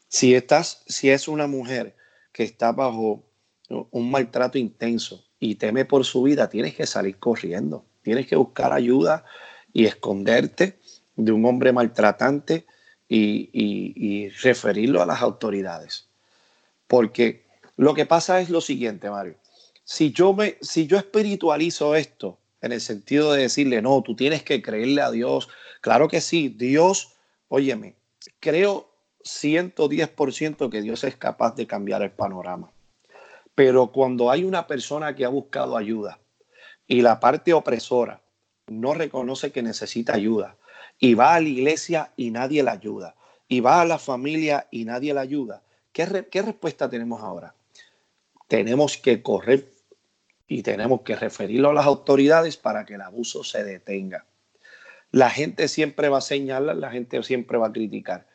Si 0.06 0.34
estás, 0.34 0.82
si 0.86 1.08
es 1.08 1.28
una 1.28 1.46
mujer 1.46 1.96
que 2.30 2.42
está 2.42 2.72
bajo 2.72 3.24
un 3.70 4.10
maltrato 4.10 4.58
intenso 4.58 5.24
y 5.38 5.54
teme 5.54 5.86
por 5.86 6.04
su 6.04 6.24
vida, 6.24 6.50
tienes 6.50 6.74
que 6.74 6.86
salir 6.86 7.18
corriendo, 7.18 7.86
tienes 8.02 8.26
que 8.26 8.36
buscar 8.36 8.74
ayuda 8.74 9.24
y 9.72 9.86
esconderte 9.86 10.78
de 11.16 11.32
un 11.32 11.46
hombre 11.46 11.72
maltratante 11.72 12.66
y, 13.10 14.28
referirlo 14.42 15.02
a 15.02 15.06
las 15.06 15.20
autoridades. 15.20 16.06
Porque 16.86 17.44
lo 17.76 17.94
que 17.94 18.06
pasa 18.06 18.40
es 18.40 18.50
lo 18.50 18.60
siguiente, 18.60 19.10
Mario. 19.10 19.34
Si 19.84 20.12
yo, 20.12 20.32
me, 20.32 20.56
si 20.60 20.86
yo 20.86 20.96
espiritualizo 20.96 21.96
esto 21.96 22.38
en 22.60 22.72
el 22.72 22.80
sentido 22.80 23.32
de 23.32 23.42
decirle, 23.42 23.82
no, 23.82 24.02
tú 24.02 24.14
tienes 24.14 24.42
que 24.42 24.62
creerle 24.62 25.02
a 25.02 25.10
Dios, 25.10 25.48
claro 25.80 26.08
que 26.08 26.20
sí, 26.20 26.48
Dios, 26.48 27.14
óyeme, 27.48 27.96
creo 28.38 28.88
110% 29.24 30.70
que 30.70 30.82
Dios 30.82 31.02
es 31.04 31.16
capaz 31.16 31.56
de 31.56 31.66
cambiar 31.66 32.02
el 32.02 32.12
panorama. 32.12 32.70
Pero 33.54 33.90
cuando 33.90 34.30
hay 34.30 34.44
una 34.44 34.66
persona 34.66 35.16
que 35.16 35.24
ha 35.24 35.28
buscado 35.28 35.76
ayuda 35.76 36.20
y 36.86 37.02
la 37.02 37.18
parte 37.18 37.52
opresora 37.52 38.20
no 38.68 38.94
reconoce 38.94 39.50
que 39.50 39.62
necesita 39.62 40.14
ayuda 40.14 40.56
y 41.00 41.14
va 41.14 41.34
a 41.34 41.40
la 41.40 41.48
iglesia 41.48 42.12
y 42.16 42.30
nadie 42.30 42.62
la 42.62 42.72
ayuda 42.72 43.16
y 43.48 43.58
va 43.58 43.80
a 43.80 43.84
la 43.84 43.98
familia 43.98 44.68
y 44.70 44.84
nadie 44.84 45.12
la 45.12 45.22
ayuda, 45.22 45.64
¿qué, 45.92 46.28
qué 46.30 46.42
respuesta 46.42 46.88
tenemos 46.88 47.20
ahora? 47.20 47.56
Tenemos 48.46 48.96
que 48.96 49.22
correr 49.22 49.72
y 50.46 50.62
tenemos 50.62 51.00
que 51.02 51.16
referirlo 51.16 51.70
a 51.70 51.74
las 51.74 51.86
autoridades 51.86 52.56
para 52.56 52.84
que 52.84 52.94
el 52.94 53.00
abuso 53.00 53.42
se 53.42 53.64
detenga. 53.64 54.26
La 55.10 55.30
gente 55.30 55.66
siempre 55.66 56.08
va 56.08 56.18
a 56.18 56.22
señalar, 56.22 56.76
la 56.76 56.90
gente 56.90 57.20
siempre 57.24 57.58
va 57.58 57.68
a 57.68 57.72
criticar, 57.72 58.28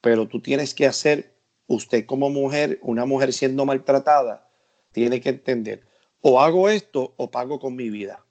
pero 0.00 0.28
tú 0.28 0.40
tienes 0.40 0.74
que 0.74 0.86
hacer, 0.86 1.34
usted 1.66 2.06
como 2.06 2.30
mujer, 2.30 2.78
una 2.82 3.06
mujer 3.06 3.32
siendo 3.32 3.64
maltratada, 3.64 4.48
tiene 4.92 5.20
que 5.20 5.30
entender, 5.30 5.82
o 6.20 6.40
hago 6.40 6.68
esto 6.68 7.14
o 7.16 7.30
pago 7.30 7.58
con 7.58 7.74
mi 7.74 7.90
vida. 7.90 8.24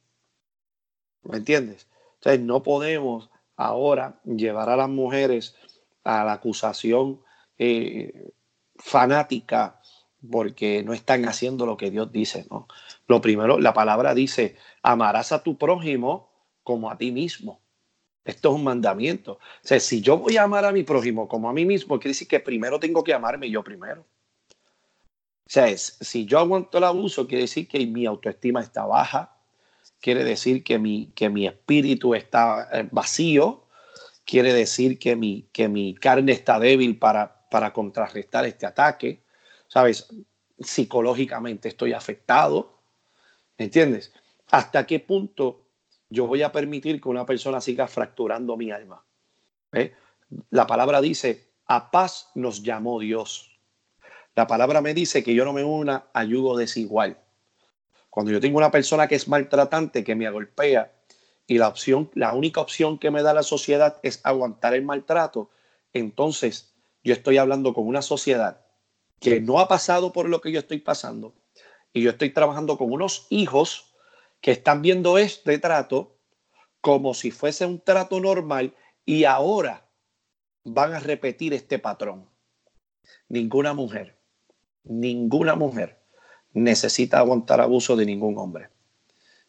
¿Me 1.23 1.37
entiendes? 1.37 1.87
Entonces 2.15 2.41
no 2.41 2.63
podemos 2.63 3.29
ahora 3.59 4.21
llevar 4.23 4.69
a 4.69 4.77
las 4.77 4.89
mujeres 4.89 5.53
a 6.05 6.23
la 6.23 6.33
acusación 6.33 7.19
eh, 7.57 8.31
fanática 8.77 9.81
porque 10.31 10.81
no 10.83 10.93
están 10.93 11.25
haciendo 11.25 11.65
lo 11.65 11.75
que 11.75 11.91
Dios 11.91 12.09
dice, 12.11 12.45
¿no? 12.49 12.67
Lo 13.07 13.19
primero, 13.19 13.59
la 13.59 13.73
palabra 13.73 14.13
dice, 14.13 14.55
amarás 14.81 15.33
a 15.33 15.43
tu 15.43 15.57
prójimo 15.57 16.31
como 16.63 16.89
a 16.89 16.97
ti 16.97 17.11
mismo. 17.11 17.61
Esto 18.23 18.49
es 18.49 18.55
un 18.55 18.63
mandamiento. 18.63 19.33
O 19.33 19.39
sea, 19.67 19.79
si 19.81 20.01
yo 20.01 20.17
voy 20.17 20.37
a 20.37 20.43
amar 20.43 20.63
a 20.63 20.71
mi 20.71 20.83
prójimo 20.83 21.27
como 21.27 21.49
a 21.49 21.53
mí 21.53 21.65
mismo, 21.65 21.99
quiere 21.99 22.11
decir 22.11 22.29
que 22.29 22.39
primero 22.39 22.79
tengo 22.79 23.03
que 23.03 23.13
amarme 23.13 23.49
yo 23.49 23.61
primero. 23.61 24.01
O 24.01 25.51
sea, 25.51 25.75
si 25.77 26.25
yo 26.25 26.39
aguanto 26.39 26.77
el 26.77 26.85
abuso, 26.85 27.27
quiere 27.27 27.41
decir 27.41 27.67
que 27.67 27.85
mi 27.85 28.05
autoestima 28.05 28.61
está 28.61 28.85
baja, 28.85 29.38
quiere 29.99 30.23
decir 30.23 30.63
que 30.63 30.79
mi, 30.79 31.11
que 31.15 31.29
mi 31.29 31.47
espíritu 31.47 32.15
está 32.15 32.69
eh, 32.71 32.87
vacío, 32.91 33.67
quiere 34.25 34.53
decir 34.53 34.99
que 34.99 35.15
mi, 35.15 35.49
que 35.51 35.67
mi 35.67 35.95
carne 35.95 36.31
está 36.31 36.59
débil 36.59 36.97
para, 36.97 37.47
para 37.49 37.73
contrarrestar 37.73 38.45
este 38.45 38.65
ataque, 38.65 39.23
¿sabes? 39.67 40.07
Psicológicamente 40.59 41.69
estoy 41.69 41.93
afectado, 41.93 42.79
¿entiendes? 43.57 44.13
¿Hasta 44.51 44.85
qué 44.85 44.99
punto 44.99 45.65
yo 46.09 46.27
voy 46.27 46.41
a 46.41 46.51
permitir 46.51 47.01
que 47.01 47.09
una 47.09 47.25
persona 47.25 47.61
siga 47.61 47.87
fracturando 47.87 48.57
mi 48.57 48.71
alma? 48.71 49.03
¿Eh? 49.71 49.93
La 50.49 50.67
palabra 50.67 51.01
dice, 51.01 51.49
a 51.65 51.91
paz 51.91 52.31
nos 52.35 52.63
llamó 52.63 52.99
Dios. 52.99 53.59
La 54.35 54.47
palabra 54.47 54.81
me 54.81 54.93
dice 54.93 55.23
que 55.23 55.33
yo 55.33 55.45
no 55.45 55.53
me 55.53 55.63
una 55.63 56.07
a 56.13 56.23
yugo 56.23 56.57
desigual. 56.57 57.17
Cuando 58.09 58.31
yo 58.31 58.39
tengo 58.39 58.57
una 58.57 58.71
persona 58.71 59.07
que 59.07 59.15
es 59.15 59.27
maltratante, 59.27 60.03
que 60.03 60.15
me 60.15 60.27
agolpea, 60.27 60.91
y 61.49 61.57
la 61.57 61.67
opción, 61.67 62.11
la 62.13 62.33
única 62.33 62.61
opción 62.61 62.99
que 62.99 63.09
me 63.09 63.23
da 63.23 63.33
la 63.33 63.43
sociedad 63.43 63.99
es 64.03 64.21
aguantar 64.23 64.75
el 64.75 64.83
maltrato, 64.83 65.49
entonces 65.93 66.75
yo 67.03 67.13
estoy 67.13 67.37
hablando 67.37 67.73
con 67.73 67.87
una 67.87 68.03
sociedad 68.03 68.65
que 69.19 69.41
no 69.41 69.59
ha 69.59 69.67
pasado 69.67 70.13
por 70.13 70.29
lo 70.29 70.41
que 70.41 70.51
yo 70.51 70.59
estoy 70.59 70.79
pasando 70.79 71.33
y 71.91 72.03
yo 72.03 72.11
estoy 72.11 72.29
trabajando 72.29 72.77
con 72.77 72.91
unos 72.91 73.25
hijos 73.31 73.95
que 74.41 74.51
están 74.51 74.83
viendo 74.83 75.17
este 75.17 75.57
trato 75.57 76.17
como 76.81 77.15
si 77.15 77.31
fuese 77.31 77.65
un 77.65 77.81
trato 77.81 78.19
normal 78.19 78.75
y 79.03 79.23
ahora 79.23 79.89
van 80.63 80.93
a 80.93 80.99
repetir 80.99 81.53
este 81.53 81.79
patrón. 81.79 82.29
Ninguna 83.27 83.73
mujer, 83.73 84.19
ninguna 84.83 85.55
mujer 85.55 85.98
necesita 86.53 87.19
aguantar 87.19 87.61
abuso 87.61 87.95
de 87.95 88.05
ningún 88.05 88.37
hombre. 88.37 88.69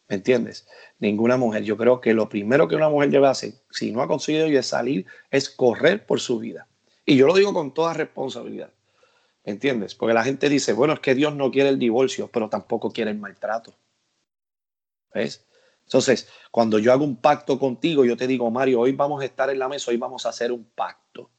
¿Me 0.07 0.15
entiendes? 0.15 0.67
Ninguna 0.99 1.37
mujer. 1.37 1.63
Yo 1.63 1.77
creo 1.77 2.01
que 2.01 2.13
lo 2.13 2.27
primero 2.27 2.67
que 2.67 2.75
una 2.75 2.89
mujer 2.89 3.09
debe 3.09 3.27
hacer, 3.27 3.53
si 3.69 3.91
no 3.91 4.01
ha 4.01 4.07
conseguido 4.07 4.61
salir, 4.61 5.05
es 5.29 5.49
correr 5.49 6.05
por 6.05 6.19
su 6.19 6.39
vida. 6.39 6.67
Y 7.05 7.15
yo 7.15 7.27
lo 7.27 7.33
digo 7.33 7.53
con 7.53 7.73
toda 7.73 7.93
responsabilidad. 7.93 8.71
¿Me 9.45 9.53
entiendes? 9.53 9.95
Porque 9.95 10.13
la 10.13 10.23
gente 10.23 10.49
dice, 10.49 10.73
bueno, 10.73 10.93
es 10.93 10.99
que 10.99 11.15
Dios 11.15 11.35
no 11.35 11.49
quiere 11.49 11.69
el 11.69 11.79
divorcio, 11.79 12.29
pero 12.31 12.49
tampoco 12.49 12.91
quiere 12.91 13.11
el 13.11 13.17
maltrato. 13.17 13.73
¿Ves? 15.13 15.45
Entonces, 15.83 16.29
cuando 16.51 16.79
yo 16.79 16.93
hago 16.93 17.03
un 17.03 17.17
pacto 17.17 17.57
contigo, 17.59 18.05
yo 18.05 18.15
te 18.15 18.27
digo, 18.27 18.49
Mario, 18.51 18.81
hoy 18.81 18.91
vamos 18.91 19.21
a 19.21 19.25
estar 19.25 19.49
en 19.49 19.59
la 19.59 19.67
mesa, 19.67 19.91
hoy 19.91 19.97
vamos 19.97 20.25
a 20.25 20.29
hacer 20.29 20.51
un 20.51 20.63
pacto. 20.63 21.29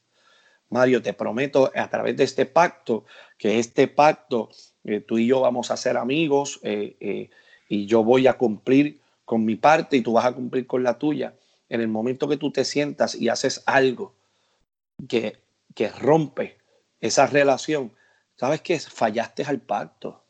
Mario, 0.68 1.02
te 1.02 1.12
prometo 1.12 1.70
a 1.74 1.88
través 1.88 2.16
de 2.16 2.24
este 2.24 2.46
pacto, 2.46 3.04
que 3.38 3.58
este 3.58 3.88
pacto, 3.88 4.48
eh, 4.84 5.00
tú 5.00 5.18
y 5.18 5.26
yo 5.26 5.40
vamos 5.40 5.70
a 5.70 5.76
ser 5.76 5.96
amigos, 5.96 6.60
eh, 6.62 6.96
eh, 7.00 7.30
y 7.68 7.86
yo 7.86 8.02
voy 8.02 8.26
a 8.26 8.34
cumplir 8.34 9.00
con 9.24 9.44
mi 9.44 9.56
parte 9.56 9.96
y 9.96 10.02
tú 10.02 10.12
vas 10.12 10.26
a 10.26 10.32
cumplir 10.32 10.66
con 10.66 10.82
la 10.82 10.98
tuya. 10.98 11.34
En 11.68 11.80
el 11.80 11.88
momento 11.88 12.28
que 12.28 12.36
tú 12.36 12.50
te 12.50 12.64
sientas 12.64 13.14
y 13.14 13.28
haces 13.28 13.62
algo 13.66 14.14
que, 15.08 15.38
que 15.74 15.88
rompe 15.88 16.58
esa 17.00 17.26
relación, 17.26 17.92
sabes 18.36 18.60
que 18.60 18.78
fallaste 18.78 19.44
al 19.44 19.60
pacto. 19.60 20.22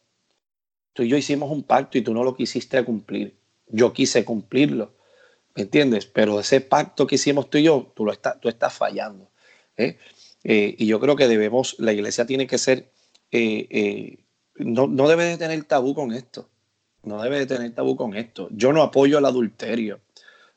Tú 0.92 1.02
y 1.02 1.08
yo 1.08 1.16
hicimos 1.16 1.50
un 1.50 1.62
pacto 1.62 1.98
y 1.98 2.02
tú 2.02 2.14
no 2.14 2.22
lo 2.22 2.36
quisiste 2.36 2.84
cumplir. 2.84 3.34
Yo 3.66 3.92
quise 3.92 4.24
cumplirlo. 4.24 4.94
¿Me 5.54 5.62
entiendes? 5.62 6.06
Pero 6.06 6.38
ese 6.38 6.60
pacto 6.60 7.06
que 7.06 7.16
hicimos 7.16 7.50
tú 7.50 7.58
y 7.58 7.64
yo, 7.64 7.92
tú, 7.94 8.04
lo 8.04 8.14
tú 8.40 8.48
estás 8.48 8.74
fallando. 8.74 9.30
y 10.44 10.86
yo 10.86 11.00
creo 11.00 11.16
que 11.16 11.28
debemos, 11.28 11.76
la 11.78 11.92
iglesia 11.92 12.26
tiene 12.26 12.46
que 12.46 12.58
ser, 12.58 12.90
no, 14.56 14.86
no 14.86 15.08
debe 15.08 15.24
de 15.24 15.38
tener 15.38 15.64
tabú 15.64 15.94
con 15.94 16.12
esto 16.12 16.48
no 17.02 17.20
debe 17.20 17.38
de 17.38 17.46
tener 17.46 17.74
tabú 17.74 17.96
con 17.96 18.14
esto. 18.14 18.48
Yo 18.52 18.72
no 18.72 18.82
apoyo 18.82 19.18
el 19.18 19.24
adulterio, 19.24 20.00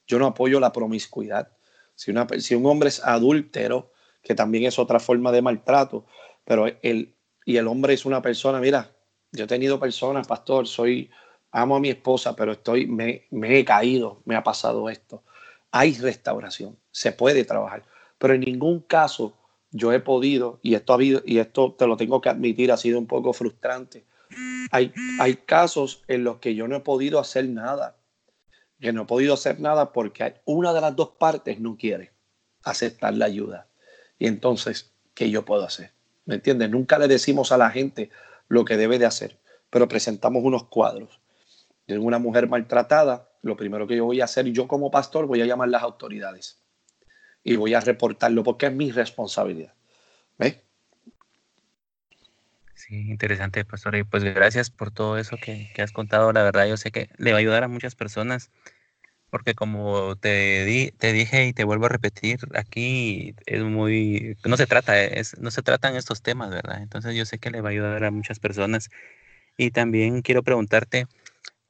yo 0.07 0.19
no 0.19 0.27
apoyo 0.27 0.59
la 0.59 0.71
promiscuidad. 0.71 1.49
Si, 1.95 2.11
una, 2.11 2.27
si 2.39 2.55
un 2.55 2.65
hombre 2.65 2.89
es 2.89 3.03
adúltero, 3.03 3.91
que 4.21 4.35
también 4.35 4.65
es 4.65 4.77
otra 4.79 4.99
forma 4.99 5.31
de 5.31 5.41
maltrato, 5.41 6.05
pero 6.43 6.67
el, 6.81 7.15
y 7.45 7.57
el 7.57 7.67
hombre 7.67 7.93
es 7.93 8.05
una 8.05 8.21
persona, 8.21 8.59
mira, 8.59 8.91
yo 9.31 9.45
he 9.45 9.47
tenido 9.47 9.79
personas, 9.79 10.27
pastor, 10.27 10.67
soy, 10.67 11.09
amo 11.51 11.75
a 11.75 11.79
mi 11.79 11.89
esposa, 11.89 12.35
pero 12.35 12.53
estoy, 12.53 12.85
me, 12.85 13.25
me 13.31 13.59
he 13.59 13.65
caído, 13.65 14.21
me 14.25 14.35
ha 14.35 14.43
pasado 14.43 14.89
esto. 14.89 15.23
Hay 15.71 15.93
restauración, 15.93 16.77
se 16.91 17.11
puede 17.11 17.43
trabajar, 17.43 17.83
pero 18.17 18.33
en 18.33 18.41
ningún 18.41 18.81
caso 18.81 19.33
yo 19.75 19.91
he 19.91 19.99
podido, 19.99 20.59
y 20.61 20.75
esto, 20.75 20.93
ha 20.93 20.95
habido, 20.95 21.21
y 21.25 21.39
esto 21.39 21.75
te 21.77 21.85
lo 21.85 21.97
tengo 21.97 22.21
que 22.21 22.29
admitir, 22.29 22.71
ha 22.71 22.77
sido 22.77 22.97
un 22.97 23.07
poco 23.07 23.33
frustrante, 23.33 24.05
hay, 24.71 24.93
hay 25.19 25.35
casos 25.35 26.01
en 26.07 26.23
los 26.23 26.37
que 26.37 26.55
yo 26.55 26.69
no 26.69 26.77
he 26.77 26.79
podido 26.79 27.19
hacer 27.19 27.47
nada. 27.49 27.97
Que 28.79 28.93
no 28.93 29.03
he 29.03 29.05
podido 29.05 29.33
hacer 29.33 29.59
nada 29.59 29.91
porque 29.91 30.35
una 30.45 30.73
de 30.73 30.79
las 30.79 30.95
dos 30.95 31.09
partes 31.17 31.59
no 31.59 31.75
quiere 31.77 32.11
aceptar 32.63 33.13
la 33.15 33.25
ayuda. 33.25 33.67
Y 34.17 34.27
entonces, 34.27 34.93
¿qué 35.13 35.29
yo 35.29 35.43
puedo 35.43 35.65
hacer? 35.65 35.91
¿Me 36.25 36.35
entiendes? 36.35 36.69
Nunca 36.69 36.97
le 36.97 37.07
decimos 37.07 37.51
a 37.51 37.57
la 37.57 37.69
gente 37.69 38.09
lo 38.47 38.63
que 38.63 38.77
debe 38.77 38.97
de 38.97 39.05
hacer, 39.05 39.37
pero 39.69 39.89
presentamos 39.89 40.43
unos 40.43 40.65
cuadros. 40.65 41.19
De 41.85 41.97
una 41.97 42.17
mujer 42.17 42.47
maltratada, 42.47 43.29
lo 43.41 43.57
primero 43.57 43.87
que 43.87 43.97
yo 43.97 44.05
voy 44.05 44.21
a 44.21 44.25
hacer, 44.25 44.45
yo 44.47 44.67
como 44.67 44.89
pastor, 44.89 45.27
voy 45.27 45.41
a 45.41 45.45
llamar 45.45 45.69
las 45.69 45.83
autoridades. 45.83 46.64
Y 47.45 47.55
voy 47.55 47.75
a 47.75 47.79
reportarlo 47.79 48.43
porque 48.43 48.65
es 48.65 48.73
mi 48.73 48.91
responsabilidad. 48.91 49.73
¿Ves? 50.37 50.57
Sí, 52.73 52.95
interesante, 52.95 53.63
pastor. 53.63 53.95
Y 53.95 54.03
pues 54.03 54.23
gracias 54.23 54.69
por 54.69 54.91
todo 54.91 55.17
eso 55.17 55.37
que, 55.37 55.71
que, 55.73 55.81
has 55.81 55.91
contado. 55.91 56.33
La 56.33 56.43
verdad, 56.43 56.65
yo 56.65 56.75
sé 56.75 56.91
que 56.91 57.07
le 57.17 57.31
va 57.31 57.37
a 57.37 57.39
ayudar 57.39 57.63
a 57.63 57.67
muchas 57.67 57.95
personas, 57.95 58.51
porque 59.29 59.53
como 59.53 60.15
te, 60.15 60.65
di, 60.65 60.91
te 60.91 61.13
dije 61.13 61.45
y 61.45 61.53
te 61.53 61.63
vuelvo 61.63 61.85
a 61.85 61.89
repetir, 61.89 62.39
aquí 62.55 63.35
es 63.45 63.63
muy, 63.63 64.37
no 64.43 64.57
se 64.57 64.65
trata, 64.65 65.01
es, 65.03 65.37
no 65.39 65.51
se 65.51 65.61
tratan 65.61 65.95
estos 65.95 66.21
temas, 66.21 66.49
¿verdad? 66.49 66.81
Entonces 66.81 67.15
yo 67.15 67.25
sé 67.25 67.37
que 67.37 67.51
le 67.51 67.61
va 67.61 67.69
a 67.69 67.71
ayudar 67.71 68.03
a 68.03 68.11
muchas 68.11 68.39
personas. 68.39 68.89
Y 69.57 69.71
también 69.71 70.21
quiero 70.21 70.43
preguntarte, 70.43 71.07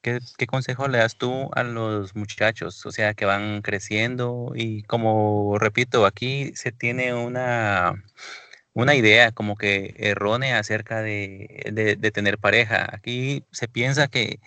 ¿qué, 0.05 0.19
qué 0.37 0.47
consejo 0.47 0.87
le 0.87 0.99
das 0.99 1.17
tú 1.17 1.49
a 1.55 1.63
los 1.63 2.15
muchachos? 2.15 2.85
O 2.85 2.91
sea, 2.91 3.15
que 3.15 3.25
van 3.25 3.61
creciendo 3.63 4.51
y 4.55 4.83
como 4.83 5.57
repito, 5.59 6.05
aquí 6.05 6.53
se 6.55 6.71
tiene 6.71 7.13
una 7.15 8.03
una 8.75 8.95
idea 8.95 9.31
como 9.31 9.57
que 9.57 9.95
errónea 9.97 10.59
acerca 10.59 11.01
de, 11.01 11.71
de, 11.73 12.11
tener 12.11 12.39
pareja. 12.39 12.87
Aquí 12.93 13.45
se 13.51 13.67
piensa 13.69 14.07
que, 14.09 14.39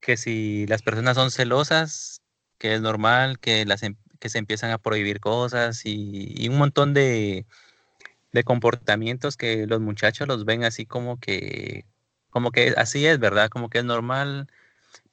que 0.00 0.16
si 0.16 0.66
las 0.68 0.82
personas 0.82 1.16
son 1.16 1.30
celosas, 1.30 2.22
que 2.58 2.74
es 2.74 2.80
normal, 2.82 3.38
que, 3.40 3.66
las, 3.66 3.82
em, 3.84 3.96
que 4.20 4.28
se 4.30 4.38
empiezan 4.38 4.72
a 4.72 4.78
prohibir 4.78 5.20
cosas 5.20 5.82
y, 5.84 6.48
un 6.48 6.58
montón 6.58 6.94
de, 6.94 7.46
de, 8.32 8.44
comportamientos 8.44 9.36
que 9.36 9.66
los 9.66 9.80
muchachos 9.80 10.28
los 10.28 10.44
ven 10.44 10.64
así 10.64 10.86
como 10.86 11.20
que, 11.20 11.86
como 12.30 12.50
que 12.52 12.74
así 12.76 13.06
es, 13.06 13.18
¿verdad? 13.20 13.50
Como 13.50 13.70
que 13.70 13.78
es 13.78 13.84
normal, 13.84 14.48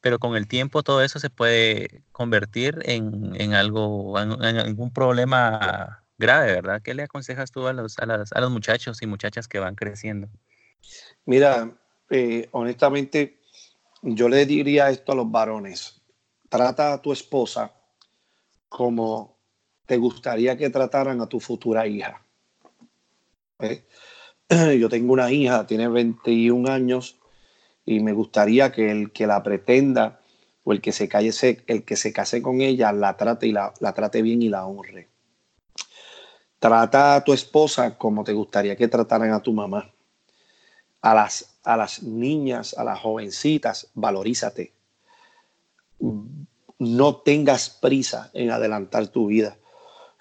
pero 0.01 0.19
con 0.19 0.35
el 0.35 0.47
tiempo 0.47 0.83
todo 0.83 1.03
eso 1.03 1.19
se 1.19 1.29
puede 1.29 2.03
convertir 2.11 2.79
en, 2.83 3.39
en 3.39 3.53
algo, 3.53 4.19
en, 4.19 4.43
algún 4.43 4.91
problema 4.91 6.03
grave, 6.17 6.53
¿verdad? 6.53 6.81
¿Qué 6.81 6.93
le 6.93 7.03
aconsejas 7.03 7.51
tú 7.51 7.67
a 7.67 7.73
los, 7.73 7.97
a, 7.99 8.41
los 8.41 8.51
muchachos 8.51 9.01
y 9.01 9.07
muchachas 9.07 9.47
que 9.47 9.59
van 9.59 9.75
creciendo? 9.75 10.27
Mira, 11.25 11.71
eh, 12.09 12.49
honestamente, 12.51 13.39
yo 14.01 14.27
le 14.27 14.45
diría 14.45 14.89
esto 14.89 15.11
a 15.11 15.15
los 15.15 15.29
varones. 15.29 16.01
Trata 16.49 16.93
a 16.93 17.01
tu 17.01 17.13
esposa 17.13 17.71
como 18.67 19.37
te 19.85 19.97
gustaría 19.97 20.57
que 20.57 20.69
trataran 20.69 21.21
a 21.21 21.27
tu 21.27 21.39
futura 21.39 21.85
hija. 21.85 22.23
Yo 24.79 24.89
tengo 24.89 25.13
una 25.13 25.31
hija, 25.31 25.67
tiene 25.67 25.87
21 25.87 26.69
años 26.69 27.20
y 27.85 27.99
me 27.99 28.13
gustaría 28.13 28.71
que 28.71 28.91
el 28.91 29.11
que 29.11 29.27
la 29.27 29.41
pretenda 29.43 30.19
o 30.63 30.71
el 30.71 30.81
que 30.81 30.91
se, 30.91 31.07
case, 31.07 31.63
el 31.67 31.83
que 31.83 31.95
se 31.95 32.13
case 32.13 32.41
con 32.41 32.61
ella 32.61 32.91
la 32.91 33.17
trate 33.17 33.47
y 33.47 33.51
la, 33.51 33.73
la 33.79 33.93
trate 33.93 34.21
bien 34.21 34.41
y 34.41 34.49
la 34.49 34.65
honre. 34.65 35.09
Trata 36.59 37.15
a 37.15 37.23
tu 37.23 37.33
esposa 37.33 37.97
como 37.97 38.23
te 38.23 38.33
gustaría 38.33 38.75
que 38.75 38.87
trataran 38.87 39.33
a 39.33 39.41
tu 39.41 39.51
mamá. 39.51 39.91
A 41.01 41.15
las, 41.15 41.57
a 41.63 41.75
las 41.75 42.03
niñas, 42.03 42.75
a 42.77 42.83
las 42.83 42.99
jovencitas, 42.99 43.89
valorízate. 43.95 44.71
No 46.77 47.15
tengas 47.15 47.71
prisa 47.71 48.29
en 48.33 48.51
adelantar 48.51 49.07
tu 49.07 49.27
vida. 49.27 49.57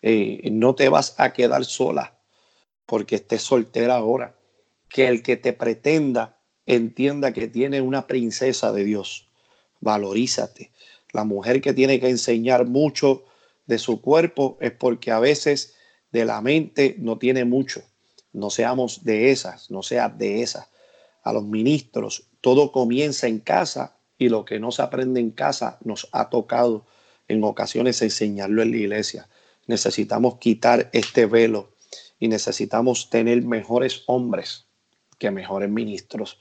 Eh, 0.01 0.49
no 0.51 0.75
te 0.75 0.89
vas 0.89 1.15
a 1.19 1.35
quedar 1.35 1.67
sola 1.67 2.15
porque 2.87 3.17
estés 3.17 3.43
soltera 3.43 3.97
ahora. 3.97 4.35
Que 4.89 5.09
el 5.09 5.23
que 5.23 5.37
te 5.37 5.53
pretenda 5.53 6.40
entienda 6.75 7.33
que 7.33 7.49
tiene 7.49 7.81
una 7.81 8.07
princesa 8.07 8.73
de 8.73 8.85
Dios. 8.85 9.29
Valorízate. 9.81 10.71
La 11.13 11.25
mujer 11.25 11.61
que 11.61 11.73
tiene 11.73 11.99
que 11.99 12.09
enseñar 12.09 12.67
mucho 12.67 13.25
de 13.67 13.79
su 13.79 14.01
cuerpo 14.01 14.57
es 14.61 14.71
porque 14.73 15.11
a 15.11 15.19
veces 15.19 15.75
de 16.13 16.25
la 16.25 16.41
mente 16.41 16.97
no 16.99 17.19
tiene 17.19 17.45
mucho. 17.45 17.83
No 18.33 18.51
seamos 18.51 19.05
de 19.05 19.33
esas, 19.33 19.71
no 19.71 19.83
seas 19.83 20.17
de 20.17 20.43
esas. 20.43 20.69
A 21.23 21.33
los 21.33 21.45
ministros, 21.45 22.29
todo 22.41 22.71
comienza 22.71 23.27
en 23.27 23.41
casa 23.41 23.97
y 24.17 24.29
lo 24.29 24.45
que 24.45 24.61
no 24.61 24.71
se 24.71 24.83
aprende 24.83 25.21
en 25.21 25.31
casa 25.31 25.79
nos 25.83 26.09
ha 26.13 26.31
tocado 26.31 26.87
en 27.27 27.43
ocasiones 27.43 28.01
enseñarlo 28.03 28.63
en 28.63 28.71
la 28.71 28.77
iglesia. 28.77 29.29
Necesitamos 29.67 30.39
quitar 30.39 30.89
este 30.93 31.27
velo 31.27 31.73
y 32.21 32.29
necesitamos 32.29 33.11
tener 33.11 33.43
mejores 33.43 34.05
hombres 34.07 34.67
que 35.19 35.31
mejores 35.31 35.71
ministros. 35.71 36.39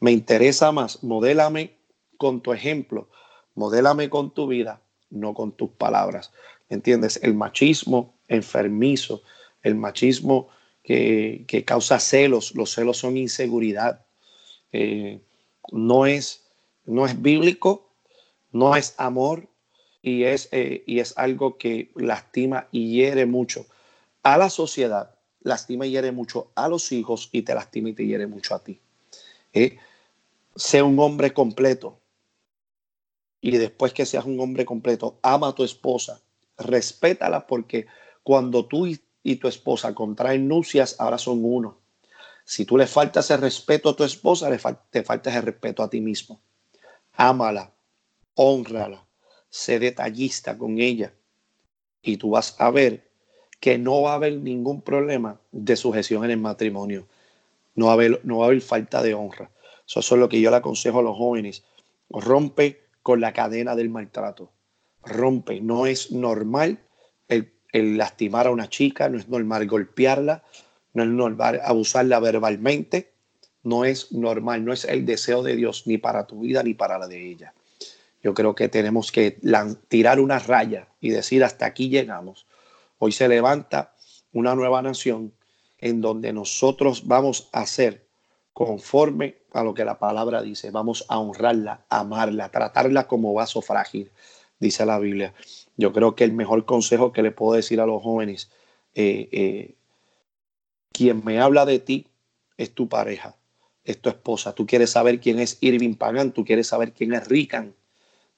Me 0.00 0.12
interesa 0.12 0.72
más, 0.72 1.02
modélame 1.02 1.76
con 2.16 2.40
tu 2.40 2.52
ejemplo, 2.52 3.08
modélame 3.54 4.08
con 4.08 4.32
tu 4.32 4.46
vida, 4.46 4.80
no 5.10 5.34
con 5.34 5.52
tus 5.52 5.70
palabras. 5.70 6.32
¿Entiendes? 6.70 7.20
El 7.22 7.34
machismo 7.34 8.14
enfermizo, 8.28 9.22
el 9.62 9.74
machismo 9.74 10.48
que, 10.82 11.64
causa 11.66 12.00
celos, 12.00 12.54
los 12.54 12.72
celos 12.72 12.96
son 12.96 13.16
inseguridad. 13.16 14.06
Eh, 14.72 15.20
no, 15.72 16.06
es, 16.06 16.46
no 16.86 17.04
es 17.06 17.20
bíblico, 17.20 17.90
no 18.52 18.76
es 18.76 18.94
amor 18.96 19.48
y 20.02 20.24
es, 20.24 20.48
eh, 20.52 20.82
y 20.86 21.00
es 21.00 21.16
algo 21.18 21.58
que 21.58 21.90
lastima 21.94 22.68
y 22.72 22.92
hiere 22.92 23.26
mucho 23.26 23.66
a 24.22 24.38
la 24.38 24.48
sociedad, 24.50 25.14
lastima 25.42 25.86
y 25.86 25.90
hiere 25.90 26.12
mucho 26.12 26.50
a 26.54 26.68
los 26.68 26.90
hijos 26.92 27.28
y 27.32 27.42
te 27.42 27.54
lastima 27.54 27.90
y 27.90 27.92
te 27.92 28.06
hiere 28.06 28.26
mucho 28.26 28.54
a 28.54 28.64
ti. 28.64 28.80
Eh, 29.52 29.78
sé 30.54 30.82
un 30.82 30.98
hombre 30.98 31.32
completo 31.32 32.00
y 33.40 33.56
después 33.56 33.92
que 33.92 34.06
seas 34.06 34.24
un 34.24 34.38
hombre 34.40 34.64
completo, 34.64 35.18
ama 35.22 35.48
a 35.48 35.54
tu 35.54 35.64
esposa, 35.64 36.20
respétala 36.58 37.46
porque 37.46 37.86
cuando 38.22 38.66
tú 38.66 38.86
y, 38.86 39.36
tu 39.36 39.48
esposa 39.48 39.94
contraen 39.94 40.48
nupcias, 40.48 40.96
ahora 40.98 41.18
son 41.18 41.44
uno. 41.44 41.78
Si 42.44 42.64
tú 42.64 42.76
le 42.76 42.86
faltas 42.86 43.30
el 43.30 43.40
respeto 43.40 43.90
a 43.90 43.96
tu 43.96 44.04
esposa, 44.04 44.50
te 44.90 45.02
faltas 45.02 45.34
el 45.34 45.42
respeto 45.42 45.82
a 45.82 45.90
ti 45.90 46.00
mismo. 46.00 46.40
Ámala, 47.12 47.72
honrala, 48.34 49.04
sé 49.48 49.78
detallista 49.78 50.56
con 50.56 50.78
ella 50.78 51.12
y 52.02 52.16
tú 52.16 52.30
vas 52.30 52.56
a 52.58 52.70
ver 52.70 53.08
que 53.60 53.78
no 53.78 54.02
va 54.02 54.12
a 54.12 54.14
haber 54.14 54.38
ningún 54.38 54.80
problema 54.80 55.38
de 55.52 55.76
sujeción 55.76 56.24
en 56.24 56.30
el 56.30 56.38
matrimonio. 56.38 57.06
No 57.74 57.86
va 57.86 57.92
a 57.92 57.94
haber, 57.94 58.20
no 58.24 58.38
va 58.38 58.46
a 58.46 58.48
haber 58.48 58.62
falta 58.62 59.02
de 59.02 59.14
honra. 59.14 59.50
Eso 59.98 60.14
es 60.14 60.20
lo 60.20 60.28
que 60.28 60.40
yo 60.40 60.50
le 60.50 60.56
aconsejo 60.56 61.00
a 61.00 61.02
los 61.02 61.16
jóvenes. 61.16 61.64
Rompe 62.08 62.82
con 63.02 63.20
la 63.20 63.32
cadena 63.32 63.74
del 63.74 63.90
maltrato. 63.90 64.52
Rompe. 65.02 65.60
No 65.60 65.86
es 65.86 66.12
normal 66.12 66.78
el 67.28 67.52
el 67.72 67.96
lastimar 67.96 68.46
a 68.46 68.50
una 68.50 68.68
chica, 68.68 69.08
no 69.08 69.18
es 69.18 69.28
normal 69.28 69.66
golpearla, 69.66 70.42
no 70.92 71.02
es 71.02 71.08
normal 71.08 71.60
abusarla 71.64 72.18
verbalmente, 72.20 73.12
no 73.62 73.84
es 73.84 74.12
normal, 74.12 74.64
no 74.64 74.72
es 74.72 74.84
el 74.84 75.06
deseo 75.06 75.42
de 75.42 75.56
Dios 75.56 75.86
ni 75.86 75.98
para 75.98 76.26
tu 76.26 76.40
vida 76.40 76.62
ni 76.62 76.74
para 76.74 76.98
la 76.98 77.06
de 77.06 77.30
ella. 77.30 77.54
Yo 78.22 78.34
creo 78.34 78.54
que 78.54 78.68
tenemos 78.68 79.12
que 79.12 79.38
tirar 79.88 80.20
una 80.20 80.38
raya 80.38 80.88
y 81.00 81.10
decir 81.10 81.44
hasta 81.44 81.66
aquí 81.66 81.88
llegamos. 81.88 82.46
Hoy 82.98 83.12
se 83.12 83.28
levanta 83.28 83.94
una 84.32 84.54
nueva 84.54 84.82
nación 84.82 85.32
en 85.78 86.00
donde 86.00 86.32
nosotros 86.32 87.06
vamos 87.06 87.48
a 87.52 87.66
ser 87.66 88.06
conforme 88.52 89.36
a 89.52 89.62
lo 89.62 89.74
que 89.74 89.84
la 89.84 89.98
palabra 89.98 90.42
dice. 90.42 90.70
Vamos 90.70 91.04
a 91.08 91.18
honrarla, 91.18 91.84
amarla, 91.88 92.50
tratarla 92.50 93.06
como 93.06 93.34
vaso 93.34 93.62
frágil, 93.62 94.10
dice 94.58 94.84
la 94.86 94.98
Biblia. 94.98 95.34
Yo 95.76 95.92
creo 95.92 96.14
que 96.14 96.24
el 96.24 96.32
mejor 96.32 96.64
consejo 96.64 97.12
que 97.12 97.22
le 97.22 97.30
puedo 97.30 97.54
decir 97.54 97.80
a 97.80 97.86
los 97.86 98.02
jóvenes, 98.02 98.50
eh, 98.94 99.28
eh, 99.32 99.74
quien 100.92 101.24
me 101.24 101.40
habla 101.40 101.64
de 101.64 101.78
ti 101.78 102.08
es 102.56 102.74
tu 102.74 102.88
pareja, 102.88 103.36
es 103.84 104.00
tu 104.00 104.08
esposa. 104.08 104.54
Tú 104.54 104.66
quieres 104.66 104.90
saber 104.90 105.20
quién 105.20 105.38
es 105.38 105.58
Irving 105.60 105.94
Pagan, 105.94 106.32
tú 106.32 106.44
quieres 106.44 106.66
saber 106.66 106.92
quién 106.92 107.14
es 107.14 107.26
Rican. 107.28 107.74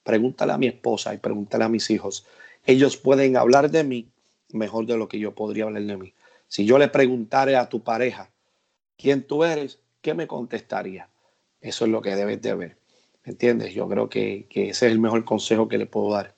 Pregúntale 0.03 0.53
a 0.53 0.57
mi 0.57 0.67
esposa 0.67 1.13
y 1.13 1.17
pregúntale 1.17 1.63
a 1.63 1.69
mis 1.69 1.89
hijos. 1.89 2.25
Ellos 2.65 2.97
pueden 2.97 3.35
hablar 3.35 3.71
de 3.71 3.83
mí 3.83 4.07
mejor 4.53 4.85
de 4.85 4.97
lo 4.97 5.07
que 5.07 5.19
yo 5.19 5.33
podría 5.33 5.65
hablar 5.65 5.83
de 5.83 5.97
mí. 5.97 6.13
Si 6.47 6.65
yo 6.65 6.77
le 6.77 6.87
preguntara 6.87 7.59
a 7.59 7.69
tu 7.69 7.83
pareja 7.83 8.29
quién 8.97 9.25
tú 9.25 9.43
eres, 9.43 9.79
¿qué 10.03 10.13
me 10.13 10.27
contestaría? 10.27 11.09
Eso 11.59 11.85
es 11.85 11.91
lo 11.91 12.03
que 12.03 12.15
debes 12.15 12.39
de 12.43 12.53
ver. 12.53 12.77
¿Me 13.25 13.31
entiendes? 13.31 13.73
Yo 13.73 13.89
creo 13.89 14.07
que, 14.07 14.45
que 14.47 14.69
ese 14.69 14.85
es 14.85 14.91
el 14.91 14.99
mejor 14.99 15.25
consejo 15.25 15.67
que 15.67 15.79
le 15.79 15.87
puedo 15.87 16.13
dar 16.13 16.35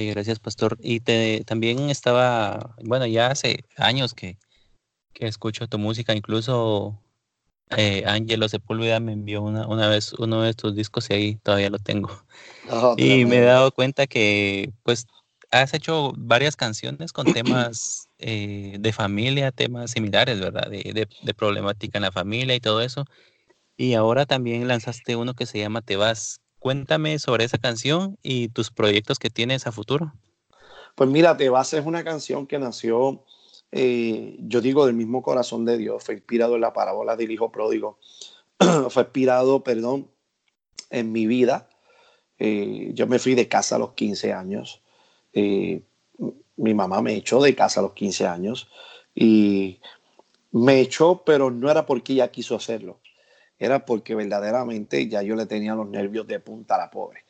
gracias, 0.00 0.38
Pastor. 0.38 0.78
Y 0.80 1.00
te, 1.00 1.44
también 1.44 1.90
estaba, 1.90 2.74
bueno, 2.82 3.06
ya 3.06 3.28
hace 3.28 3.64
años 3.76 4.14
que, 4.14 4.38
que 5.12 5.26
escucho 5.26 5.68
tu 5.68 5.78
música, 5.78 6.14
incluso 6.14 6.98
eh, 7.76 8.04
Angelo 8.06 8.48
Sepúlveda 8.48 9.00
me 9.00 9.12
envió 9.12 9.42
una, 9.42 9.66
una 9.66 9.88
vez 9.88 10.12
uno 10.14 10.42
de 10.42 10.54
tus 10.54 10.74
discos 10.74 11.10
y 11.10 11.14
ahí 11.14 11.34
todavía 11.36 11.70
lo 11.70 11.78
tengo. 11.78 12.10
Oh, 12.70 12.94
y 12.96 13.24
me 13.24 13.38
he 13.38 13.42
dado 13.42 13.72
cuenta 13.72 14.06
que 14.06 14.72
pues 14.82 15.06
has 15.52 15.74
hecho 15.74 16.12
varias 16.16 16.56
canciones 16.56 17.12
con 17.12 17.26
temas 17.32 18.08
eh, 18.18 18.76
de 18.80 18.92
familia, 18.92 19.52
temas 19.52 19.92
similares, 19.92 20.40
¿verdad? 20.40 20.68
De, 20.68 21.06
de, 21.22 21.34
problemática 21.34 21.98
en 21.98 22.02
la 22.02 22.12
familia 22.12 22.56
y 22.56 22.60
todo 22.60 22.80
eso. 22.80 23.04
Y 23.76 23.94
ahora 23.94 24.26
también 24.26 24.66
lanzaste 24.66 25.14
uno 25.16 25.34
que 25.34 25.46
se 25.46 25.58
llama 25.58 25.82
Te 25.82 25.96
vas. 25.96 26.40
Cuéntame 26.58 27.18
sobre 27.18 27.44
esa 27.44 27.58
canción 27.58 28.18
y 28.22 28.48
tus 28.48 28.70
proyectos 28.70 29.18
que 29.18 29.30
tienes 29.30 29.66
a 29.66 29.72
futuro. 29.72 30.12
Pues 30.94 31.08
mira, 31.10 31.36
Te 31.36 31.48
vas 31.48 31.72
es 31.74 31.84
una 31.84 32.04
canción 32.04 32.46
que 32.46 32.58
nació, 32.58 33.24
eh, 33.70 34.36
yo 34.40 34.60
digo, 34.60 34.86
del 34.86 34.94
mismo 34.94 35.22
corazón 35.22 35.64
de 35.64 35.76
Dios. 35.78 36.04
Fue 36.04 36.14
inspirado 36.14 36.54
en 36.54 36.60
la 36.60 36.72
parábola 36.72 37.16
del 37.16 37.30
Hijo 37.30 37.50
Pródigo. 37.50 37.98
Fue 38.90 39.02
inspirado, 39.02 39.64
perdón, 39.64 40.10
en 40.90 41.12
mi 41.12 41.26
vida. 41.26 41.68
Eh, 42.38 42.90
yo 42.94 43.06
me 43.06 43.18
fui 43.18 43.34
de 43.34 43.48
casa 43.48 43.76
a 43.76 43.78
los 43.78 43.92
15 43.92 44.32
años. 44.32 44.81
Eh, 45.32 45.82
mi 46.56 46.74
mamá 46.74 47.02
me 47.02 47.14
echó 47.14 47.40
de 47.40 47.54
casa 47.54 47.80
a 47.80 47.82
los 47.82 47.92
15 47.92 48.26
años 48.26 48.68
y 49.14 49.80
me 50.50 50.80
echó, 50.80 51.22
pero 51.24 51.50
no 51.50 51.70
era 51.70 51.86
porque 51.86 52.12
ella 52.12 52.30
quiso 52.30 52.54
hacerlo, 52.54 53.00
era 53.58 53.84
porque 53.84 54.14
verdaderamente 54.14 55.08
ya 55.08 55.22
yo 55.22 55.34
le 55.34 55.46
tenía 55.46 55.74
los 55.74 55.88
nervios 55.88 56.26
de 56.26 56.40
punta 56.40 56.74
a 56.74 56.78
la 56.78 56.90
pobre. 56.90 57.24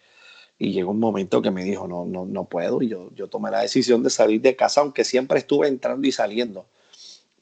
Y 0.58 0.72
llegó 0.72 0.92
un 0.92 1.00
momento 1.00 1.42
que 1.42 1.50
me 1.50 1.64
dijo, 1.64 1.88
no, 1.88 2.04
no, 2.04 2.24
no 2.24 2.44
puedo. 2.44 2.82
Y 2.82 2.88
yo, 2.88 3.10
yo 3.14 3.28
tomé 3.28 3.50
la 3.50 3.62
decisión 3.62 4.02
de 4.02 4.10
salir 4.10 4.40
de 4.40 4.54
casa, 4.54 4.80
aunque 4.80 5.02
siempre 5.02 5.38
estuve 5.40 5.66
entrando 5.66 6.06
y 6.06 6.12
saliendo. 6.12 6.66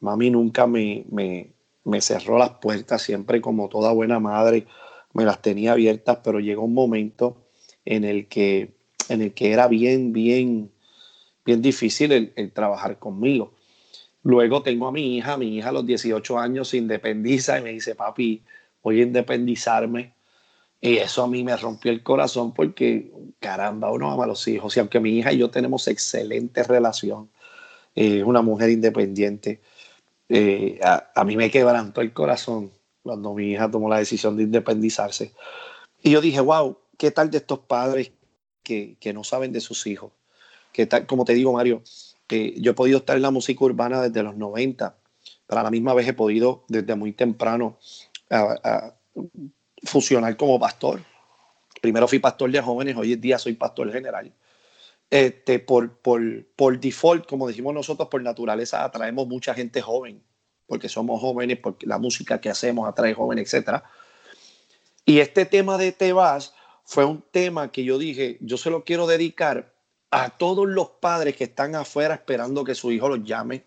Mami 0.01 0.31
nunca 0.31 0.67
me, 0.67 1.05
me, 1.11 1.53
me 1.85 2.01
cerró 2.01 2.39
las 2.39 2.51
puertas, 2.51 3.03
siempre 3.03 3.43
como 3.43 3.69
toda 3.69 3.93
buena 3.93 4.21
madre 4.21 4.67
me 5.13 5.25
las 5.25 5.43
tenía 5.43 5.73
abiertas, 5.73 6.19
pero 6.23 6.41
llegó 6.41 6.65
un 6.65 6.75
momento 6.75 7.37
en 7.85 8.05
el 8.05 8.29
que, 8.29 8.75
en 9.11 9.23
el 9.23 9.35
que 9.35 9.53
era 9.53 9.67
bien, 9.67 10.13
bien, 10.13 10.71
bien 11.45 11.61
difícil 11.61 12.13
el, 12.13 12.53
trabajar 12.53 12.99
conmigo. 12.99 13.53
Luego 14.23 14.63
tengo 14.63 14.87
a 14.87 14.93
mi 14.93 15.17
hija, 15.17 15.37
mi 15.37 15.57
hija 15.57 15.71
a 15.71 15.73
los 15.73 15.85
18 15.85 16.39
años 16.39 16.69
se 16.69 16.77
independiza 16.77 17.59
y 17.59 17.63
me 17.63 17.71
dice, 17.73 17.95
papi, 17.95 18.45
voy 18.83 19.01
a 19.01 19.03
independizarme. 19.03 20.15
Y 20.81 20.97
eso 20.97 21.25
a 21.25 21.27
mí 21.27 21.43
me 21.43 21.57
rompió 21.57 21.91
el 21.91 22.03
corazón 22.03 22.55
porque, 22.55 23.11
caramba, 23.41 23.91
uno 23.91 24.11
ama 24.11 24.25
a 24.25 24.29
los 24.29 24.47
hijos. 24.47 24.77
Y 24.77 24.81
aunque 24.81 25.01
mi 25.01 25.19
hija 25.19 25.33
y 25.33 25.39
yo 25.39 25.51
tenemos 25.51 25.89
excelente 25.89 26.63
relación, 26.63 27.31
es 27.95 28.21
eh, 28.21 28.25
una 28.25 28.43
mujer 28.43 28.71
independiente, 28.71 29.61
eh, 30.29 30.79
a, 30.83 31.25
mí 31.25 31.37
me 31.37 31.51
quebrantó 31.51 32.01
el 32.01 32.13
corazón 32.13 32.71
cuando 33.03 33.35
mi 33.35 33.51
hija 33.51 33.69
tomó 33.69 33.89
la 33.89 33.99
decisión 33.99 34.37
de 34.37 34.45
independizarse. 34.45 35.35
Y 36.03 36.13
yo 36.13 36.21
dije, 36.21 36.41
wow, 36.41 36.79
¿qué 36.97 37.11
tal 37.11 37.31
de 37.31 37.39
estos 37.39 37.59
padres 37.59 38.13
que, 38.71 38.97
que 39.01 39.13
no 39.13 39.25
saben 39.25 39.51
de 39.51 39.61
sus 39.61 39.89
hijos? 39.89 40.13
¿Qué 40.73 40.87
tal, 40.87 41.05
como 41.05 41.25
te 41.25 41.35
digo, 41.35 41.53
Mario, 41.53 41.83
que 42.29 42.55
yo 42.61 42.71
he 42.71 42.75
podido 42.75 42.99
estar 42.99 43.17
en 43.17 43.23
la 43.23 43.33
música 43.33 43.65
urbana 43.65 44.01
desde 44.01 44.23
los 44.23 44.37
90, 44.37 44.97
pero 45.49 45.61
a 45.61 45.65
la 45.65 45.71
misma 45.73 45.93
vez 45.93 46.07
he 46.07 46.13
podido 46.13 46.65
desde 46.69 46.95
muy 46.95 47.13
temprano 47.13 47.77
fusionar 49.83 50.37
como 50.37 50.61
pastor. 50.61 51.03
Primero 51.81 52.07
fui 52.07 52.21
pastor 52.21 52.53
de 52.53 52.61
jóvenes, 52.61 52.97
hoy 52.97 53.15
en 53.15 53.21
día 53.21 53.39
soy 53.41 53.55
pastor 53.55 53.91
general. 53.91 54.33
Este, 55.11 55.59
por, 55.59 55.99
por, 55.99 56.23
por 56.55 56.79
default, 56.79 57.27
como 57.27 57.49
decimos 57.49 57.75
nosotros, 57.75 58.09
por 58.09 58.23
naturaleza 58.23 58.85
atraemos 58.85 59.27
mucha 59.27 59.53
gente 59.53 59.83
joven, 59.83 60.23
porque 60.69 60.89
somos 60.89 61.21
jóvenes, 61.21 61.59
porque 61.59 61.89
la 61.89 61.99
música 61.99 62.41
que 62.41 62.51
hacemos 62.51 62.89
atrae 62.89 63.15
jóvenes, 63.15 63.53
etc. 63.53 63.83
Y 65.05 65.19
este 65.19 65.47
tema 65.47 65.77
de 65.77 65.91
Te 65.91 66.13
vas 66.13 66.55
fue 66.91 67.05
un 67.05 67.23
tema 67.23 67.71
que 67.71 67.85
yo 67.85 67.99
dije, 67.99 68.37
yo 68.41 68.57
se 68.57 68.69
lo 68.69 68.83
quiero 68.83 69.07
dedicar 69.07 69.73
a 70.11 70.31
todos 70.31 70.67
los 70.67 70.89
padres 70.89 71.37
que 71.37 71.45
están 71.45 71.77
afuera 71.77 72.15
esperando 72.15 72.65
que 72.65 72.75
su 72.75 72.91
hijo 72.91 73.09
los 73.09 73.23
llame, 73.23 73.65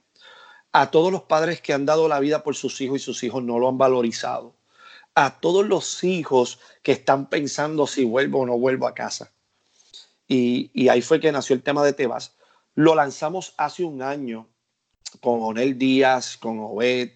a 0.74 0.92
todos 0.92 1.10
los 1.10 1.22
padres 1.22 1.62
que 1.62 1.72
han 1.72 1.86
dado 1.86 2.10
la 2.10 2.20
vida 2.20 2.44
por 2.44 2.58
sus 2.58 2.82
hijos 2.82 2.98
y 2.98 3.00
sus 3.00 3.24
hijos 3.24 3.42
no 3.42 3.60
lo 3.60 3.70
han 3.70 3.78
valorizado, 3.78 4.58
a 5.16 5.40
todos 5.40 5.66
los 5.66 6.04
hijos 6.04 6.60
que 6.82 6.92
están 6.92 7.30
pensando 7.30 7.88
si 7.88 8.04
vuelvo 8.04 8.42
o 8.42 8.46
no 8.46 8.58
vuelvo 8.58 8.88
a 8.88 8.94
casa. 8.94 9.32
Y, 10.28 10.90
ahí 10.90 11.02
fue 11.02 11.22
que 11.22 11.32
nació 11.32 11.56
el 11.56 11.64
tema 11.64 11.82
de 11.86 11.94
Tebas. 11.94 12.36
Lo 12.76 12.94
lanzamos 12.94 13.54
hace 13.56 13.86
un 13.86 14.02
año 14.02 14.50
con 15.22 15.42
Onel 15.42 15.78
Díaz, 15.78 16.36
con 16.36 16.60
Obed. 16.60 17.12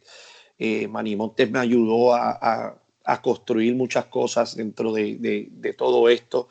Eh, 0.58 0.88
Manny 0.88 1.18
Montes 1.18 1.52
me 1.52 1.60
ayudó 1.60 2.16
a, 2.16 2.82
construir 3.22 3.76
muchas 3.76 4.06
cosas 4.06 4.56
dentro 4.56 4.92
de, 4.92 5.76
todo 5.78 6.10
esto. 6.10 6.50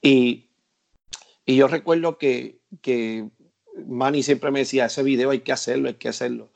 Y, 0.00 0.48
y, 1.44 1.56
yo 1.56 1.68
recuerdo 1.68 2.18
que, 2.18 2.58
que 2.80 3.28
Manny 3.86 4.22
siempre 4.22 4.50
me 4.50 4.60
decía, 4.60 4.86
ese 4.86 5.02
video 5.02 5.30
hay 5.30 5.40
que 5.40 5.52
hacerlo, 5.52 5.88
hay 5.88 5.94
que 5.94 6.08
hacerlo. 6.08 6.50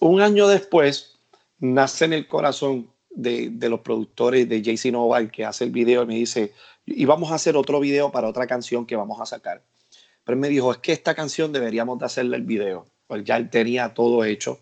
Un 0.00 0.20
año 0.20 0.48
después, 0.48 1.18
nace 1.58 2.04
en 2.04 2.12
el 2.12 2.28
corazón 2.28 2.90
de, 3.10 3.68
los 3.68 3.80
productores 3.80 4.48
de 4.48 4.62
JC 4.62 4.92
Noval 4.92 5.30
que 5.30 5.44
hace 5.44 5.64
el 5.64 5.70
video 5.70 6.02
y 6.02 6.06
me 6.06 6.14
dice, 6.14 6.52
y 6.86 7.04
vamos 7.04 7.30
a 7.30 7.36
hacer 7.36 7.56
otro 7.56 7.80
video 7.80 8.10
para 8.10 8.28
otra 8.28 8.46
canción 8.46 8.86
que 8.86 8.96
vamos 8.96 9.20
a 9.20 9.26
sacar. 9.26 9.62
Pero 10.24 10.38
me 10.38 10.48
dijo, 10.48 10.72
es 10.72 10.78
que 10.78 10.92
esta 10.92 11.14
canción 11.14 11.52
deberíamos 11.52 11.98
de 11.98 12.06
hacerle 12.06 12.36
el 12.36 12.42
video. 12.42 12.86
Pues 13.06 13.24
ya 13.24 13.36
él 13.36 13.50
tenía 13.50 13.92
todo 13.94 14.24
hecho, 14.24 14.60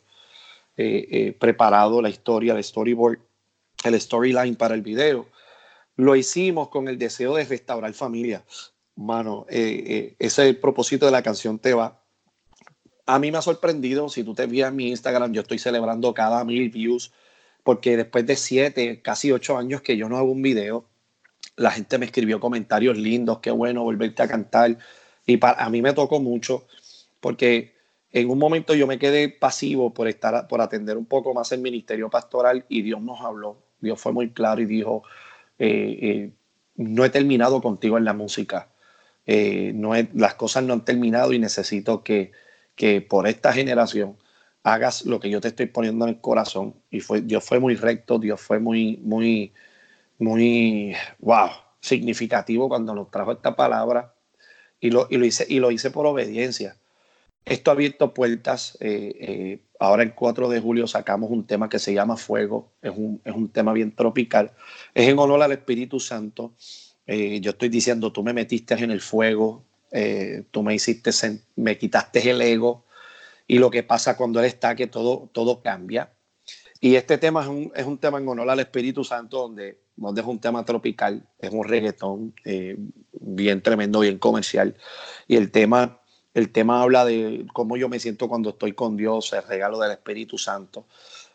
eh, 0.76 1.06
eh, 1.10 1.32
preparado, 1.32 2.02
la 2.02 2.08
historia, 2.08 2.54
el 2.54 2.64
storyboard, 2.64 3.20
el 3.84 4.00
storyline 4.00 4.56
para 4.56 4.74
el 4.74 4.82
video. 4.82 5.26
Lo 5.96 6.16
hicimos 6.16 6.68
con 6.68 6.88
el 6.88 6.98
deseo 6.98 7.34
de 7.36 7.44
restaurar 7.44 7.92
familia. 7.92 8.44
Mano, 8.96 9.46
eh, 9.48 10.16
ese 10.18 10.42
es 10.42 10.48
el 10.48 10.56
propósito 10.58 11.06
de 11.06 11.12
la 11.12 11.22
canción 11.22 11.58
Te 11.58 11.74
va. 11.74 12.02
A 13.06 13.18
mí 13.18 13.30
me 13.32 13.38
ha 13.38 13.42
sorprendido, 13.42 14.08
si 14.08 14.22
tú 14.22 14.34
te 14.34 14.46
fijas 14.46 14.70
en 14.70 14.76
mi 14.76 14.88
Instagram, 14.88 15.32
yo 15.32 15.42
estoy 15.42 15.58
celebrando 15.58 16.14
cada 16.14 16.44
mil 16.44 16.70
views, 16.70 17.12
porque 17.64 17.96
después 17.96 18.26
de 18.26 18.36
siete, 18.36 19.02
casi 19.02 19.32
ocho 19.32 19.58
años 19.58 19.82
que 19.82 19.96
yo 19.96 20.08
no 20.08 20.16
hago 20.16 20.30
un 20.30 20.40
video, 20.40 20.88
la 21.56 21.70
gente 21.72 21.98
me 21.98 22.06
escribió 22.06 22.40
comentarios 22.40 22.96
lindos, 22.96 23.40
qué 23.40 23.50
bueno 23.50 23.82
volverte 23.82 24.22
a 24.22 24.28
cantar. 24.28 24.78
Y 25.26 25.36
para, 25.36 25.62
a 25.62 25.68
mí 25.70 25.82
me 25.82 25.92
tocó 25.92 26.20
mucho 26.20 26.66
porque 27.20 27.74
en 28.10 28.28
un 28.28 28.38
momento 28.38 28.74
yo 28.74 28.86
me 28.86 28.98
quedé 28.98 29.28
pasivo 29.28 29.94
por, 29.94 30.08
estar, 30.08 30.46
por 30.48 30.60
atender 30.60 30.96
un 30.96 31.06
poco 31.06 31.32
más 31.34 31.50
el 31.52 31.60
ministerio 31.60 32.10
pastoral 32.10 32.66
y 32.68 32.82
Dios 32.82 33.00
nos 33.00 33.20
habló. 33.20 33.61
Dios 33.82 34.00
fue 34.00 34.12
muy 34.12 34.30
claro 34.30 34.62
y 34.62 34.66
dijo, 34.66 35.02
eh, 35.58 35.98
eh, 36.00 36.32
no 36.76 37.04
he 37.04 37.10
terminado 37.10 37.60
contigo 37.60 37.98
en 37.98 38.04
la 38.04 38.14
música. 38.14 38.70
Eh, 39.26 39.72
no 39.74 39.92
las 40.14 40.34
cosas 40.34 40.64
no 40.64 40.72
han 40.72 40.84
terminado 40.84 41.32
y 41.32 41.38
necesito 41.38 42.02
que, 42.02 42.32
que 42.74 43.00
por 43.00 43.28
esta 43.28 43.52
generación 43.52 44.16
hagas 44.62 45.04
lo 45.06 45.20
que 45.20 45.30
yo 45.30 45.40
te 45.40 45.48
estoy 45.48 45.66
poniendo 45.66 46.04
en 46.06 46.14
el 46.14 46.20
corazón. 46.20 46.74
Y 46.90 47.00
fue, 47.00 47.20
Dios 47.20 47.44
fue 47.44 47.60
muy 47.60 47.74
recto, 47.74 48.18
Dios 48.18 48.40
fue 48.40 48.58
muy, 48.58 48.98
muy, 49.02 49.52
muy, 50.18 50.94
wow, 51.18 51.50
significativo 51.80 52.68
cuando 52.68 52.94
nos 52.94 53.10
trajo 53.10 53.32
esta 53.32 53.56
palabra 53.56 54.14
y 54.80 54.90
lo, 54.90 55.06
y 55.10 55.16
lo, 55.16 55.26
hice, 55.26 55.46
y 55.48 55.58
lo 55.60 55.70
hice 55.70 55.90
por 55.90 56.06
obediencia. 56.06 56.76
Esto 57.44 57.70
ha 57.70 57.74
abierto 57.74 58.14
puertas. 58.14 58.76
Eh, 58.80 59.16
eh, 59.20 59.62
ahora 59.78 60.02
el 60.02 60.14
4 60.14 60.48
de 60.48 60.60
julio 60.60 60.86
sacamos 60.86 61.30
un 61.30 61.46
tema 61.46 61.68
que 61.68 61.78
se 61.78 61.92
llama 61.92 62.16
Fuego. 62.16 62.72
Es 62.82 62.92
un, 62.96 63.20
es 63.24 63.34
un 63.34 63.48
tema 63.48 63.72
bien 63.72 63.94
tropical. 63.94 64.52
Es 64.94 65.08
en 65.08 65.18
honor 65.18 65.42
al 65.42 65.52
Espíritu 65.52 66.00
Santo. 66.00 66.54
Eh, 67.06 67.40
yo 67.40 67.50
estoy 67.50 67.68
diciendo, 67.68 68.12
tú 68.12 68.22
me 68.22 68.32
metiste 68.32 68.74
en 68.74 68.90
el 68.90 69.00
fuego, 69.00 69.64
tú 70.50 70.62
me 70.62 70.74
hiciste, 70.74 71.10
me 71.56 71.76
quitaste 71.76 72.30
el 72.30 72.40
ego. 72.40 72.84
Y 73.46 73.58
lo 73.58 73.70
que 73.70 73.82
pasa 73.82 74.16
cuando 74.16 74.40
Él 74.40 74.46
está, 74.46 74.74
que 74.74 74.86
todo, 74.86 75.28
todo 75.32 75.62
cambia. 75.62 76.12
Y 76.80 76.96
este 76.96 77.16
tema 77.16 77.42
es 77.42 77.48
un, 77.48 77.72
es 77.76 77.86
un 77.86 77.98
tema 77.98 78.18
en 78.18 78.26
honor 78.26 78.50
al 78.50 78.60
Espíritu 78.60 79.04
Santo, 79.04 79.38
donde 79.38 79.82
nos 79.96 80.14
deja 80.14 80.28
un 80.28 80.40
tema 80.40 80.64
tropical, 80.64 81.24
es 81.38 81.50
un 81.50 81.64
reggaetón 81.64 82.34
eh, 82.44 82.76
bien 83.12 83.62
tremendo, 83.62 84.00
bien 84.00 84.18
comercial. 84.18 84.76
Y 85.28 85.36
el 85.36 85.50
tema, 85.50 86.00
el 86.34 86.50
tema 86.50 86.82
habla 86.82 87.04
de 87.04 87.46
cómo 87.52 87.76
yo 87.76 87.88
me 87.88 88.00
siento 88.00 88.28
cuando 88.28 88.50
estoy 88.50 88.72
con 88.72 88.96
Dios, 88.96 89.32
el 89.32 89.42
regalo 89.42 89.78
del 89.78 89.92
Espíritu 89.92 90.38
Santo. 90.38 90.86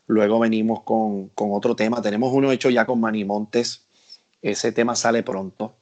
Luego 0.07 0.39
venimos 0.39 0.83
con, 0.83 1.31
otro 1.35 1.75
tema. 1.75 2.01
Tenemos 2.01 2.33
uno 2.33 2.51
hecho 2.51 2.69
ya 2.69 2.85
con 2.85 2.99
Manimontes. 2.99 3.85
Ese 4.41 4.71
tema 4.71 4.95
sale 4.95 5.23
pronto. 5.23 5.73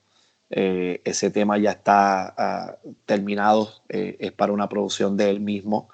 Eh, 0.49 1.01
ese 1.05 1.31
tema 1.31 1.57
ya 1.57 1.71
está 1.71 2.33
ah, 2.37 2.77
terminado. 3.05 3.71
Eh, 3.89 4.17
es 4.19 4.31
para 4.31 4.51
una 4.51 4.67
producción 4.67 5.15
de 5.17 5.29
él 5.29 5.39
mismo. 5.39 5.89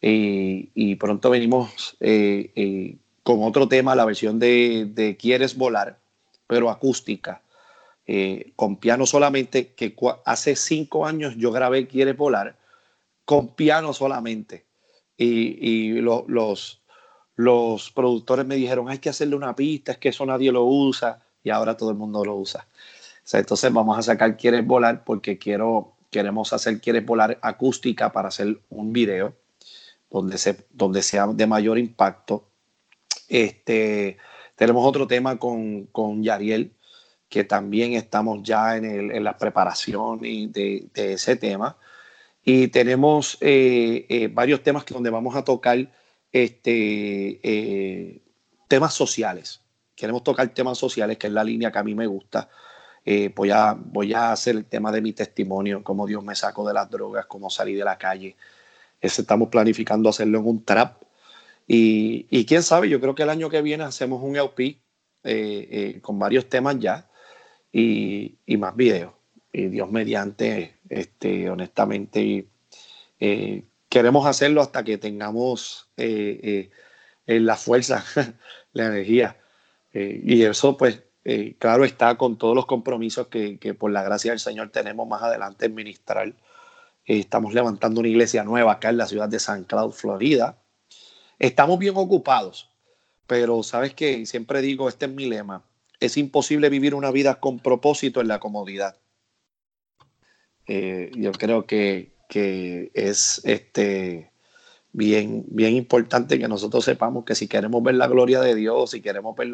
y 0.00 0.94
pronto 0.96 1.30
venimos 1.30 1.96
con 3.24 3.42
otro 3.42 3.66
tema, 3.66 3.96
la 3.96 4.04
versión 4.04 4.38
de, 4.38 5.16
Quieres 5.18 5.56
volar, 5.56 5.98
pero 6.46 6.70
acústica, 6.70 7.40
eh, 8.06 8.52
con 8.56 8.76
piano 8.76 9.06
solamente, 9.06 9.72
que 9.74 9.94
hace 10.24 10.56
cinco 10.56 11.06
años 11.06 11.34
yo 11.36 11.52
grabé 11.52 11.86
Quieres 11.86 12.16
volar 12.16 12.56
con 13.24 13.48
piano 13.48 13.92
solamente. 13.92 14.64
Y, 15.16 15.92
los, 16.00 16.82
los 17.36 17.90
productores 17.92 18.44
me 18.46 18.56
dijeron, 18.56 18.88
hay 18.88 18.98
que 18.98 19.08
hacerle 19.08 19.36
una 19.36 19.54
pista, 19.54 19.92
es 19.92 19.98
que 19.98 20.08
eso 20.08 20.26
nadie 20.26 20.50
lo 20.52 20.64
usa, 20.64 21.20
y 21.42 21.50
ahora 21.50 21.76
todo 21.76 21.90
el 21.90 21.96
mundo 21.96 22.24
lo 22.24 22.34
usa. 22.36 22.66
entonces 23.32 23.72
vamos 23.72 23.98
a 23.98 24.02
sacar 24.02 24.36
Quieres 24.36 24.66
volar 24.66 25.04
porque 25.04 25.38
quiero, 25.38 25.92
queremos 26.10 26.52
hacer 26.52 26.80
Quieres 26.80 27.06
volar 27.06 27.38
acústica 27.42 28.12
para 28.12 28.28
hacer 28.28 28.58
un 28.70 28.92
video 28.92 29.34
donde, 30.10 30.38
se, 30.38 30.66
donde 30.70 31.02
sea 31.02 31.26
de 31.28 31.46
mayor 31.46 31.78
impacto 31.78 32.44
este, 33.28 34.18
tenemos 34.56 34.86
otro 34.86 35.06
tema 35.06 35.38
con, 35.38 35.86
con 35.86 36.22
Yariel, 36.22 36.72
que 37.28 37.44
también 37.44 37.94
estamos 37.94 38.42
ya 38.42 38.76
en, 38.76 38.84
el, 38.84 39.10
en 39.10 39.24
la 39.24 39.36
preparación 39.36 40.20
de, 40.20 40.88
de, 40.92 41.12
ese 41.14 41.36
tema. 41.36 41.76
Y 42.44 42.68
tenemos 42.68 43.38
eh, 43.40 44.06
eh, 44.08 44.28
varios 44.28 44.62
temas 44.62 44.84
donde 44.86 45.10
vamos 45.10 45.34
a 45.34 45.42
tocar 45.42 45.78
este, 46.30 47.40
eh, 47.42 48.22
temas 48.68 48.94
sociales. 48.94 49.62
Queremos 49.96 50.22
tocar 50.22 50.48
temas 50.50 50.78
sociales, 50.78 51.18
que 51.18 51.28
es 51.28 51.32
la 51.32 51.44
línea 51.44 51.72
que 51.72 51.78
a 51.78 51.84
mí 51.84 51.94
me 51.94 52.06
gusta. 52.06 52.48
voy, 53.34 53.50
a, 53.50 53.74
voy 53.74 54.12
a 54.12 54.32
hacer 54.32 54.56
el 54.56 54.64
tema 54.66 54.90
de 54.92 55.00
mi 55.00 55.12
testimonio, 55.12 55.82
cómo 55.82 56.06
Dios 56.06 56.22
me 56.24 56.34
sacó 56.34 56.66
de 56.66 56.74
las 56.74 56.90
drogas, 56.90 57.26
cómo 57.26 57.48
salí 57.50 57.74
de 57.74 57.84
la 57.84 57.96
calle. 57.96 58.36
Ese 59.00 59.22
estamos 59.22 59.48
planificando 59.48 60.08
hacerlo 60.08 60.38
en 60.38 60.46
un 60.46 60.64
trap. 60.64 61.02
Y, 61.66 62.26
y 62.30 62.44
quién 62.44 62.62
sabe, 62.62 62.88
yo 62.88 63.00
creo 63.00 63.14
que 63.14 63.22
el 63.22 63.30
año 63.30 63.48
que 63.48 63.62
viene 63.62 63.84
hacemos 63.84 64.22
un 64.22 64.36
LP 64.36 64.80
con 66.02 66.18
varios 66.18 66.48
temas 66.48 66.78
ya 66.78 67.08
y, 67.74 68.38
y 68.46 68.56
más 68.56 68.76
videos 68.76 69.12
y 69.52 69.68
Dios 69.68 69.90
mediante, 69.90 70.78
este, 70.88 71.50
honestamente, 71.50 72.48
eh, 73.18 73.64
queremos 73.88 74.26
hacerlo 74.26 74.60
hasta 74.62 74.84
que 74.84 74.96
tengamos 74.96 75.88
eh, 75.96 76.70
eh, 77.26 77.40
la 77.40 77.56
fuerza, 77.56 78.04
la 78.72 78.86
energía. 78.86 79.36
y 79.92 80.42
eso, 80.42 80.76
pues, 80.76 81.02
claro 81.58 81.84
está 81.84 82.16
con 82.16 82.36
todos 82.36 82.54
los 82.56 82.66
compromisos 82.66 83.28
que, 83.28 83.58
que, 83.58 83.74
por 83.74 83.90
la 83.92 84.02
gracia 84.02 84.32
del 84.32 84.40
Señor 84.40 84.70
tenemos 84.70 85.06
más 85.06 85.22
adelante 85.22 85.66
en 85.66 85.74
ministrar. 85.74 86.34
estamos 87.04 87.54
levantando 87.54 88.00
una 88.00 88.08
iglesia 88.08 88.44
nueva 88.44 88.72
acá 88.72 88.90
en 88.90 88.98
la 88.98 89.06
ciudad 89.06 89.28
de 89.28 89.38
San 89.38 89.64
Cloud, 89.64 89.92
Florida. 89.92 90.58
Estamos 91.38 91.78
bien 91.78 91.94
ocupados, 91.96 92.70
pero 93.26 93.62
sabes 93.62 93.94
que 93.94 94.26
siempre 94.26 94.62
digo, 94.62 94.88
este 94.88 95.06
es 95.06 95.12
mi 95.12 95.26
lema, 95.26 95.64
es 96.06 96.16
imposible 96.16 96.68
vivir 96.68 96.94
una 96.94 97.10
vida 97.10 97.40
con 97.40 97.58
propósito 97.58 98.20
en 98.20 98.28
la 98.28 98.38
comodidad. 98.38 98.96
Eh, 100.66 101.10
yo 101.14 101.32
creo 101.32 101.66
que, 101.66 102.12
es 102.94 103.40
este, 103.44 104.32
bien, 104.92 105.44
bien 105.48 105.74
importante 105.74 106.38
que 106.38 106.48
nosotros 106.48 106.84
sepamos 106.84 107.24
que 107.24 107.36
si 107.36 107.46
queremos 107.46 107.82
ver 107.82 107.94
la 107.94 108.08
gloria 108.08 108.40
de 108.40 108.54
Dios, 108.56 108.90
si 108.90 109.00
queremos 109.00 109.36
ver, 109.36 109.52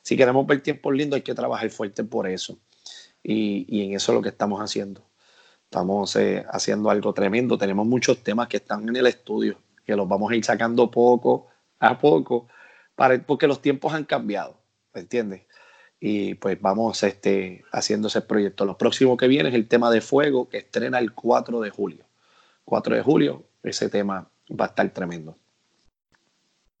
si 0.00 0.16
queremos 0.16 0.46
ver 0.46 0.62
tiempos 0.62 0.94
lindos, 0.94 1.16
hay 1.16 1.22
que 1.22 1.34
trabajar 1.34 1.68
fuerte 1.70 2.04
por 2.04 2.28
eso. 2.28 2.58
Y, 3.22 3.84
en 3.84 3.94
eso 3.94 4.12
es 4.12 4.16
lo 4.16 4.22
que 4.22 4.30
estamos 4.30 4.60
haciendo. 4.60 5.04
Estamos 5.64 6.16
eh, 6.16 6.44
haciendo 6.50 6.90
algo 6.90 7.12
tremendo. 7.12 7.58
Tenemos 7.58 7.86
muchos 7.86 8.22
temas 8.22 8.48
que 8.48 8.58
están 8.58 8.88
en 8.88 8.96
el 8.96 9.06
estudio, 9.06 9.58
que 9.84 9.96
los 9.96 10.08
vamos 10.08 10.30
a 10.32 10.36
ir 10.36 10.44
sacando 10.44 10.90
poco 10.90 11.48
a 11.78 11.98
poco, 11.98 12.46
para, 12.94 13.20
porque 13.26 13.48
los 13.48 13.60
tiempos 13.60 13.92
han 13.92 14.04
cambiado, 14.04 14.56
¿me 14.94 15.00
entiendes? 15.00 15.42
Y 16.04 16.34
pues 16.34 16.60
vamos 16.60 17.00
este, 17.04 17.64
haciendo 17.70 18.08
ese 18.08 18.22
proyecto. 18.22 18.64
Lo 18.64 18.76
próximo 18.76 19.16
que 19.16 19.28
viene 19.28 19.50
es 19.50 19.54
el 19.54 19.68
tema 19.68 19.88
de 19.88 20.00
fuego 20.00 20.48
que 20.48 20.58
estrena 20.58 20.98
el 20.98 21.12
4 21.12 21.60
de 21.60 21.70
julio. 21.70 22.04
4 22.64 22.96
de 22.96 23.02
julio, 23.02 23.44
ese 23.62 23.88
tema 23.88 24.28
va 24.50 24.64
a 24.64 24.68
estar 24.68 24.90
tremendo. 24.90 25.38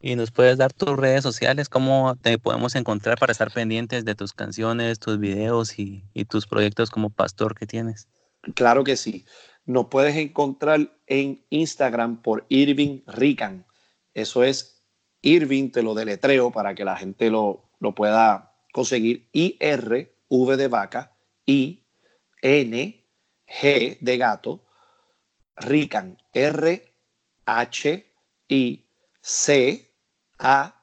Y 0.00 0.16
nos 0.16 0.32
puedes 0.32 0.58
dar 0.58 0.72
tus 0.72 0.96
redes 0.96 1.22
sociales, 1.22 1.68
cómo 1.68 2.16
te 2.20 2.36
podemos 2.38 2.74
encontrar 2.74 3.16
para 3.16 3.30
estar 3.30 3.52
pendientes 3.52 4.04
de 4.04 4.16
tus 4.16 4.32
canciones, 4.32 4.98
tus 4.98 5.20
videos 5.20 5.78
y, 5.78 6.02
y 6.14 6.24
tus 6.24 6.48
proyectos 6.48 6.90
como 6.90 7.08
pastor 7.08 7.56
que 7.56 7.66
tienes. 7.66 8.08
Claro 8.56 8.82
que 8.82 8.96
sí. 8.96 9.24
Nos 9.66 9.86
puedes 9.86 10.16
encontrar 10.16 10.96
en 11.06 11.44
Instagram 11.48 12.22
por 12.22 12.44
Irving 12.48 13.02
Rican. 13.06 13.66
Eso 14.14 14.42
es 14.42 14.82
Irving, 15.20 15.70
te 15.70 15.84
lo 15.84 15.94
deletreo 15.94 16.50
para 16.50 16.74
que 16.74 16.84
la 16.84 16.96
gente 16.96 17.30
lo, 17.30 17.70
lo 17.78 17.94
pueda 17.94 18.51
conseguir 18.72 19.28
IR, 19.32 20.12
V 20.28 20.56
de 20.56 20.68
vaca, 20.68 21.12
I, 21.46 21.84
N, 22.40 23.06
G 23.46 23.98
de 24.00 24.18
gato, 24.18 24.64
RICAN, 25.56 26.18
R, 26.32 26.94
H, 27.44 28.06
I, 28.48 28.84
C, 29.20 29.90
A, 30.38 30.74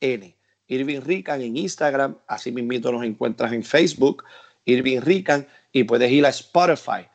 N. 0.00 0.36
Irving 0.68 1.00
Rican 1.00 1.40
en 1.40 1.56
Instagram, 1.56 2.18
así 2.26 2.50
mismo 2.50 2.90
nos 2.90 3.04
encuentras 3.04 3.52
en 3.52 3.62
Facebook, 3.62 4.24
Irving 4.64 5.00
Rican, 5.00 5.46
y 5.72 5.84
puedes 5.84 6.10
ir 6.10 6.26
a 6.26 6.30
Spotify, 6.30 7.06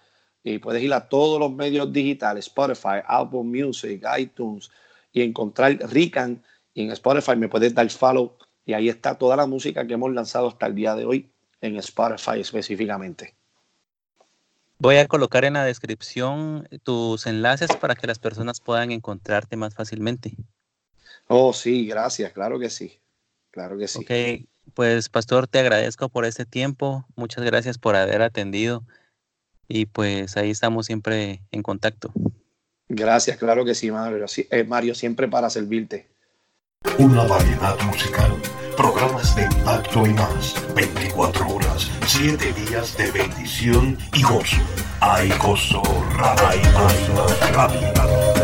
y 0.43 0.57
puedes 0.59 0.82
ir 0.82 0.93
a 0.93 1.07
todos 1.07 1.39
los 1.39 1.51
medios 1.51 1.91
digitales, 1.91 2.47
Spotify, 2.47 3.03
Apple 3.05 3.43
Music, 3.43 4.03
iTunes, 4.17 4.71
y 5.11 5.21
encontrar 5.21 5.77
Rican, 5.91 6.41
y 6.73 6.84
en 6.84 6.91
Spotify 6.91 7.36
me 7.36 7.49
puedes 7.49 7.73
dar 7.73 7.89
follow 7.89 8.38
y 8.72 8.74
ahí 8.74 8.88
está 8.88 9.15
toda 9.15 9.36
la 9.36 9.45
música 9.45 9.86
que 9.86 9.95
hemos 9.95 10.13
lanzado 10.13 10.47
hasta 10.47 10.65
el 10.65 10.76
día 10.76 10.95
de 10.95 11.03
hoy 11.03 11.30
en 11.59 11.76
Spotify 11.76 12.39
específicamente. 12.39 13.36
Voy 14.80 14.95
a 14.95 15.07
colocar 15.09 15.43
en 15.43 15.53
la 15.53 15.65
descripción 15.65 16.69
tus 16.84 17.28
enlaces 17.28 17.76
para 17.76 17.95
que 17.95 18.07
las 18.07 18.17
personas 18.17 18.61
puedan 18.61 18.91
encontrarte 18.91 19.57
más 19.57 19.76
fácilmente. 19.76 20.38
Oh, 21.28 21.51
sí, 21.51 21.86
gracias, 21.86 22.32
claro 22.32 22.59
que 22.59 22.69
sí. 22.69 23.01
Claro 23.51 23.78
que 23.78 23.89
sí. 23.89 23.99
Ok, 23.99 24.47
pues 24.74 25.09
pastor, 25.09 25.47
te 25.49 25.59
agradezco 25.59 26.07
por 26.07 26.24
este 26.24 26.45
tiempo. 26.45 27.05
Muchas 27.17 27.43
gracias 27.43 27.78
por 27.78 27.97
haber 27.97 28.22
atendido. 28.22 28.86
Y 29.67 29.86
pues 29.86 30.38
ahí 30.38 30.49
estamos 30.49 30.86
siempre 30.86 31.41
en 31.51 31.61
contacto. 31.61 32.13
Gracias, 32.88 33.38
claro 33.38 33.65
que 33.65 33.76
sí, 33.76 33.91
Mario. 33.91 34.26
Eh, 34.49 34.63
Mario, 34.63 34.95
siempre 34.95 35.28
para 35.28 35.49
servirte. 35.49 36.07
Una 36.97 37.24
variedad 37.24 37.80
musical, 37.82 38.32
programas 38.76 39.36
de 39.36 39.43
impacto 39.43 40.05
y 40.05 40.13
más, 40.13 40.55
24 40.76 41.47
horas, 41.47 41.89
7 42.07 42.53
días 42.53 42.97
de 42.97 43.11
bendición 43.11 43.97
y 44.13 44.24
gozo. 44.24 44.57
Hay 44.99 45.30
gozo, 45.38 45.82
hay 46.19 46.59
gozo, 46.74 48.41